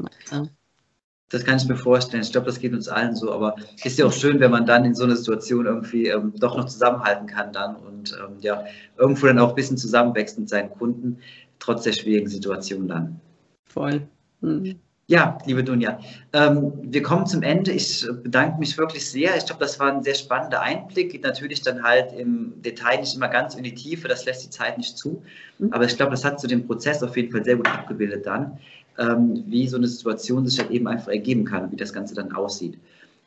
Das 1.28 1.44
kann 1.44 1.56
ich 1.56 1.66
mir 1.66 1.76
vorstellen. 1.76 2.22
Ich 2.22 2.30
glaube, 2.30 2.46
das 2.46 2.60
geht 2.60 2.72
uns 2.72 2.86
allen 2.88 3.16
so. 3.16 3.32
Aber 3.32 3.56
es 3.76 3.84
ist 3.84 3.98
ja 3.98 4.06
auch 4.06 4.12
schön, 4.12 4.38
wenn 4.38 4.52
man 4.52 4.64
dann 4.64 4.84
in 4.84 4.94
so 4.94 5.02
einer 5.02 5.16
Situation 5.16 5.66
irgendwie 5.66 6.06
ähm, 6.06 6.32
doch 6.36 6.56
noch 6.56 6.66
zusammenhalten 6.66 7.26
kann 7.26 7.52
dann 7.52 7.74
und 7.74 8.16
ähm, 8.22 8.36
ja, 8.40 8.64
irgendwo 8.96 9.26
dann 9.26 9.40
auch 9.40 9.50
ein 9.50 9.54
bisschen 9.56 9.76
zusammenwächst 9.76 10.38
mit 10.38 10.48
seinen 10.48 10.70
Kunden, 10.70 11.18
trotz 11.58 11.82
der 11.82 11.92
schwierigen 11.92 12.28
Situation 12.28 12.86
dann. 12.86 13.20
Voll. 13.64 14.06
Mhm. 14.40 14.78
Ja, 15.08 15.38
liebe 15.46 15.62
Dunja, 15.62 16.00
ähm, 16.32 16.72
wir 16.82 17.00
kommen 17.00 17.26
zum 17.26 17.44
Ende. 17.44 17.70
Ich 17.70 18.04
bedanke 18.24 18.58
mich 18.58 18.76
wirklich 18.76 19.08
sehr. 19.08 19.36
Ich 19.36 19.46
glaube, 19.46 19.60
das 19.60 19.78
war 19.78 19.92
ein 19.92 20.02
sehr 20.02 20.16
spannender 20.16 20.60
Einblick. 20.62 21.12
Geht 21.12 21.22
natürlich 21.22 21.62
dann 21.62 21.84
halt 21.84 22.12
im 22.12 22.60
Detail 22.60 22.98
nicht 22.98 23.14
immer 23.14 23.28
ganz 23.28 23.54
in 23.54 23.62
die 23.62 23.74
Tiefe, 23.74 24.08
das 24.08 24.24
lässt 24.24 24.44
die 24.44 24.50
Zeit 24.50 24.76
nicht 24.78 24.98
zu. 24.98 25.22
Mhm. 25.60 25.72
Aber 25.72 25.84
ich 25.84 25.96
glaube, 25.96 26.10
das 26.10 26.24
hat 26.24 26.40
zu 26.40 26.48
dem 26.48 26.66
Prozess 26.66 27.04
auf 27.04 27.16
jeden 27.16 27.30
Fall 27.30 27.44
sehr 27.44 27.54
gut 27.54 27.68
abgebildet 27.68 28.26
dann, 28.26 28.58
ähm, 28.98 29.44
wie 29.46 29.68
so 29.68 29.76
eine 29.76 29.86
Situation 29.86 30.44
sich 30.44 30.58
halt 30.58 30.72
eben 30.72 30.88
einfach 30.88 31.08
ergeben 31.08 31.44
kann, 31.44 31.70
wie 31.70 31.76
das 31.76 31.92
Ganze 31.92 32.16
dann 32.16 32.32
aussieht. 32.32 32.76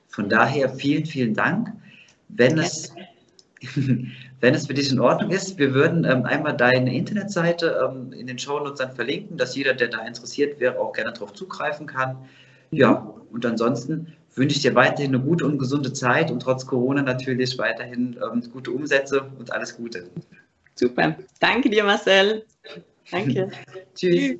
Von 0.10 0.28
daher 0.28 0.68
vielen, 0.68 1.06
vielen 1.06 1.34
Dank. 1.34 1.72
Wenn 2.28 2.58
es, 2.58 2.94
Wenn 4.42 4.54
es 4.54 4.68
für 4.68 4.74
dich 4.74 4.92
in 4.92 5.00
Ordnung 5.00 5.32
ist, 5.32 5.58
wir 5.58 5.74
würden 5.74 6.06
ähm, 6.06 6.26
einmal 6.26 6.56
deine 6.56 6.96
Internetseite 6.96 7.80
ähm, 7.86 8.14
in 8.14 8.28
den 8.28 8.40
Shownotes 8.40 8.80
dann 8.80 8.96
verlinken, 8.96 9.38
dass 9.38 9.56
jeder, 9.56 9.74
der 9.74 9.90
da 9.90 10.06
interessiert 10.06 10.60
wäre, 10.60 10.80
auch 10.80 10.94
gerne 10.94 11.12
darauf 11.12 11.34
zugreifen 11.34 11.88
kann. 11.88 12.18
Ja, 12.72 13.14
und 13.32 13.46
ansonsten 13.46 14.16
wünsche 14.36 14.56
ich 14.56 14.62
dir 14.62 14.76
weiterhin 14.76 15.14
eine 15.14 15.24
gute 15.24 15.46
und 15.46 15.58
gesunde 15.58 15.92
Zeit 15.92 16.32
und 16.32 16.42
trotz 16.42 16.66
Corona 16.66 17.02
natürlich 17.02 17.58
weiterhin 17.58 18.18
ähm, 18.24 18.42
gute 18.52 18.72
Umsätze 18.72 19.30
und 19.38 19.52
alles 19.52 19.76
Gute. 19.76 20.10
Super. 20.76 21.18
Danke 21.40 21.70
dir, 21.70 21.84
Marcel. 21.84 22.46
Danke. 23.12 23.50
Tschüss. 23.96 24.40